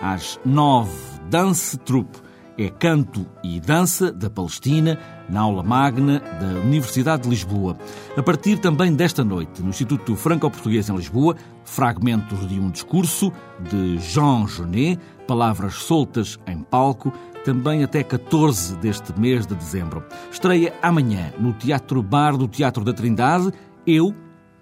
às 0.00 0.38
nove, 0.44 0.92
Dance 1.28 1.76
Troupe. 1.78 2.18
É 2.58 2.68
canto 2.68 3.26
e 3.42 3.58
dança 3.58 4.12
da 4.12 4.28
Palestina 4.28 4.98
na 5.28 5.40
aula 5.40 5.62
magna 5.62 6.20
da 6.40 6.60
Universidade 6.60 7.22
de 7.22 7.30
Lisboa. 7.30 7.76
A 8.16 8.22
partir 8.22 8.58
também 8.58 8.94
desta 8.94 9.24
noite, 9.24 9.62
no 9.62 9.70
Instituto 9.70 10.14
Franco-Português 10.14 10.88
em 10.88 10.96
Lisboa, 10.96 11.34
fragmentos 11.64 12.46
de 12.46 12.60
um 12.60 12.70
discurso 12.70 13.32
de 13.58 13.98
Jean 13.98 14.46
Genet, 14.46 15.00
palavras 15.26 15.74
soltas 15.74 16.38
em 16.46 16.58
palco, 16.58 17.12
também 17.44 17.82
até 17.82 18.02
14 18.02 18.76
deste 18.76 19.18
mês 19.18 19.46
de 19.46 19.54
dezembro. 19.54 20.04
Estreia 20.30 20.74
amanhã 20.82 21.32
no 21.38 21.52
Teatro 21.54 22.02
Bar 22.02 22.36
do 22.36 22.46
Teatro 22.46 22.84
da 22.84 22.92
Trindade, 22.92 23.50
Eu, 23.86 24.14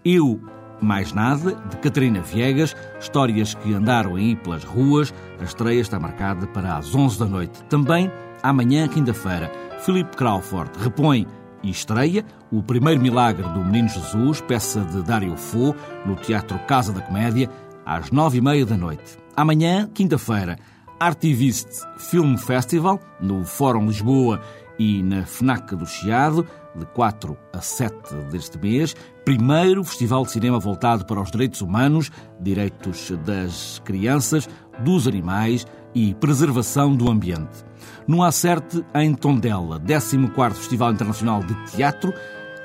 Eu 0.04 0.40
mais 0.80 1.12
Nada, 1.12 1.54
de 1.68 1.76
Catarina 1.78 2.20
Viegas, 2.20 2.74
histórias 2.98 3.54
que 3.54 3.74
andaram 3.74 4.16
aí 4.16 4.36
pelas 4.36 4.64
ruas. 4.64 5.12
A 5.40 5.44
estreia 5.44 5.80
está 5.80 5.98
marcada 5.98 6.46
para 6.46 6.76
as 6.76 6.94
11 6.94 7.18
da 7.18 7.26
noite. 7.26 7.62
Também, 7.64 8.10
amanhã, 8.42 8.88
quinta-feira, 8.88 9.50
Philip 9.80 10.16
Crawford 10.16 10.70
repõe 10.78 11.26
e 11.62 11.70
estreia 11.70 12.24
O 12.50 12.62
Primeiro 12.62 13.00
Milagre 13.00 13.42
do 13.42 13.64
Menino 13.64 13.88
Jesus, 13.88 14.40
peça 14.40 14.80
de 14.80 15.02
Dário 15.02 15.36
Fo, 15.36 15.74
no 16.06 16.16
Teatro 16.16 16.58
Casa 16.60 16.92
da 16.92 17.00
Comédia, 17.00 17.50
às 17.84 18.10
nove 18.10 18.38
e 18.38 18.40
meia 18.40 18.64
da 18.64 18.76
noite. 18.76 19.18
Amanhã, 19.36 19.88
quinta-feira, 19.92 20.58
Artivist 20.98 21.68
Film 21.96 22.36
Festival, 22.36 23.00
no 23.20 23.44
Fórum 23.44 23.86
Lisboa 23.86 24.40
e 24.80 25.02
na 25.02 25.26
FNAC 25.26 25.76
do 25.76 25.84
Chiado, 25.84 26.46
de 26.74 26.86
4 26.86 27.36
a 27.52 27.60
7 27.60 28.14
deste 28.30 28.58
mês, 28.58 28.96
primeiro 29.26 29.84
festival 29.84 30.24
de 30.24 30.30
cinema 30.30 30.58
voltado 30.58 31.04
para 31.04 31.20
os 31.20 31.30
direitos 31.30 31.60
humanos, 31.60 32.10
direitos 32.40 33.12
das 33.26 33.78
crianças, 33.84 34.48
dos 34.82 35.06
animais 35.06 35.66
e 35.94 36.14
preservação 36.14 36.96
do 36.96 37.10
ambiente. 37.10 37.62
No 38.08 38.22
Acerte, 38.22 38.82
em 38.94 39.12
Tondela, 39.12 39.78
14º 39.80 40.54
Festival 40.54 40.92
Internacional 40.92 41.44
de 41.44 41.54
Teatro, 41.66 42.14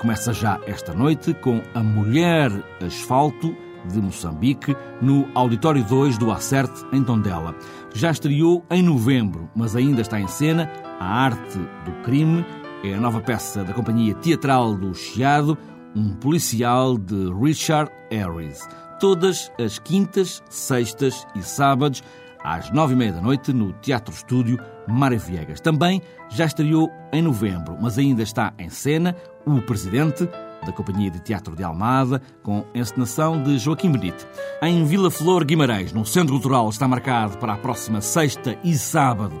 começa 0.00 0.32
já 0.32 0.58
esta 0.66 0.94
noite 0.94 1.34
com 1.34 1.60
A 1.74 1.82
Mulher 1.82 2.50
Asfalto, 2.82 3.54
de 3.92 4.00
Moçambique, 4.00 4.76
no 5.00 5.28
Auditório 5.34 5.84
2 5.84 6.18
do 6.18 6.30
Acerte, 6.30 6.84
em 6.92 7.02
Tondela. 7.02 7.54
Já 7.94 8.10
estreou 8.10 8.64
em 8.70 8.82
novembro, 8.82 9.48
mas 9.54 9.76
ainda 9.76 10.00
está 10.00 10.20
em 10.20 10.28
cena 10.28 10.70
A 11.00 11.06
Arte 11.06 11.58
do 11.84 11.92
Crime, 12.02 12.44
é 12.84 12.94
a 12.94 13.00
nova 13.00 13.20
peça 13.20 13.64
da 13.64 13.72
Companhia 13.72 14.14
Teatral 14.14 14.74
do 14.74 14.94
Chiado, 14.94 15.56
um 15.94 16.14
policial 16.14 16.98
de 16.98 17.32
Richard 17.32 17.90
Harris. 18.10 18.68
Todas 19.00 19.50
as 19.58 19.78
quintas, 19.78 20.42
sextas 20.48 21.26
e 21.34 21.42
sábados, 21.42 22.02
às 22.42 22.70
nove 22.70 22.94
e 22.94 22.96
meia 22.96 23.12
da 23.12 23.20
noite, 23.20 23.52
no 23.52 23.72
Teatro 23.74 24.14
Estúdio 24.14 24.58
Mário 24.86 25.18
Viegas. 25.18 25.60
Também 25.60 26.00
já 26.28 26.44
estreou 26.44 26.90
em 27.12 27.22
novembro, 27.22 27.76
mas 27.80 27.98
ainda 27.98 28.22
está 28.22 28.52
em 28.58 28.68
cena 28.68 29.16
O 29.44 29.60
Presidente, 29.62 30.28
da 30.66 30.72
Companhia 30.72 31.10
de 31.10 31.20
Teatro 31.20 31.56
de 31.56 31.62
Almada, 31.62 32.20
com 32.42 32.66
encenação 32.74 33.42
de 33.42 33.58
Joaquim 33.58 33.90
Benite. 33.90 34.26
Em 34.60 34.84
Vila 34.84 35.10
Flor 35.10 35.44
Guimarães, 35.44 35.92
no 35.92 36.04
Centro 36.04 36.34
Cultural, 36.34 36.68
está 36.68 36.86
marcado 36.86 37.38
para 37.38 37.54
a 37.54 37.58
próxima 37.58 38.00
sexta 38.00 38.58
e 38.62 38.76
sábado 38.76 39.40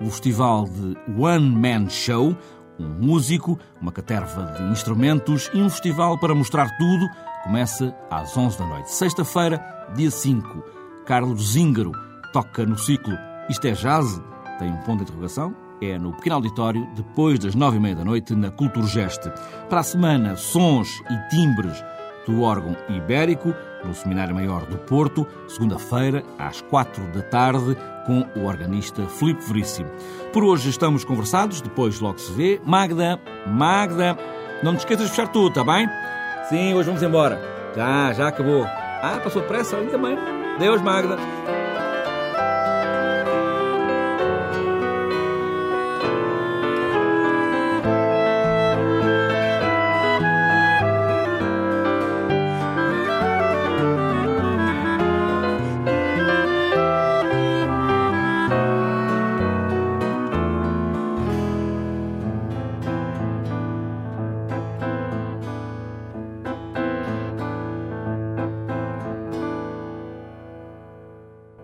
o 0.00 0.10
festival 0.10 0.64
de 0.64 0.96
One 1.18 1.50
Man 1.50 1.88
Show, 1.88 2.36
um 2.78 2.88
músico, 3.00 3.58
uma 3.80 3.90
caterva 3.90 4.44
de 4.52 4.62
instrumentos 4.64 5.50
e 5.54 5.58
um 5.58 5.70
festival 5.70 6.18
para 6.18 6.34
mostrar 6.34 6.76
tudo. 6.76 7.08
Começa 7.42 7.94
às 8.10 8.36
11 8.36 8.58
da 8.58 8.66
noite. 8.66 8.92
Sexta-feira, 8.92 9.64
dia 9.94 10.10
5, 10.10 10.62
Carlos 11.06 11.52
Zíngaro 11.52 11.92
toca 12.32 12.66
no 12.66 12.76
ciclo 12.76 13.16
Isto 13.48 13.66
é 13.68 13.72
Jazz? 13.72 14.20
Tem 14.58 14.70
um 14.70 14.78
ponto 14.78 14.98
de 14.98 15.04
interrogação? 15.04 15.65
É 15.80 15.98
no 15.98 16.12
pequeno 16.12 16.36
auditório, 16.36 16.86
depois 16.94 17.38
das 17.38 17.54
nove 17.54 17.76
e 17.76 17.80
meia 17.80 17.94
da 17.94 18.04
noite, 18.04 18.34
na 18.34 18.50
Culturgeste. 18.50 19.30
Para 19.68 19.80
a 19.80 19.82
semana, 19.82 20.36
sons 20.36 20.88
e 21.10 21.28
timbres 21.28 21.84
do 22.26 22.42
órgão 22.42 22.76
ibérico, 22.88 23.54
no 23.84 23.94
Seminário 23.94 24.34
Maior 24.34 24.64
do 24.66 24.78
Porto, 24.78 25.26
segunda-feira, 25.46 26.24
às 26.38 26.60
quatro 26.62 27.04
da 27.12 27.22
tarde, 27.22 27.76
com 28.06 28.26
o 28.36 28.46
organista 28.46 29.06
Filipe 29.06 29.44
Veríssimo. 29.44 29.90
Por 30.32 30.44
hoje 30.44 30.70
estamos 30.70 31.04
conversados, 31.04 31.60
depois 31.60 32.00
logo 32.00 32.18
se 32.18 32.32
vê. 32.32 32.60
Magda, 32.64 33.20
Magda, 33.46 34.16
não 34.62 34.74
te 34.74 34.80
esqueças 34.80 35.04
de 35.04 35.10
fechar 35.10 35.28
tudo, 35.28 35.48
está 35.48 35.62
bem? 35.62 35.88
Sim, 36.48 36.74
hoje 36.74 36.86
vamos 36.86 37.02
embora. 37.02 37.40
Já, 37.76 38.12
já 38.12 38.28
acabou. 38.28 38.64
Ah, 38.64 39.20
passou 39.22 39.42
depressa, 39.42 39.76
ainda 39.76 39.98
bem. 39.98 40.16
Deus, 40.58 40.80
Magda. 40.80 41.16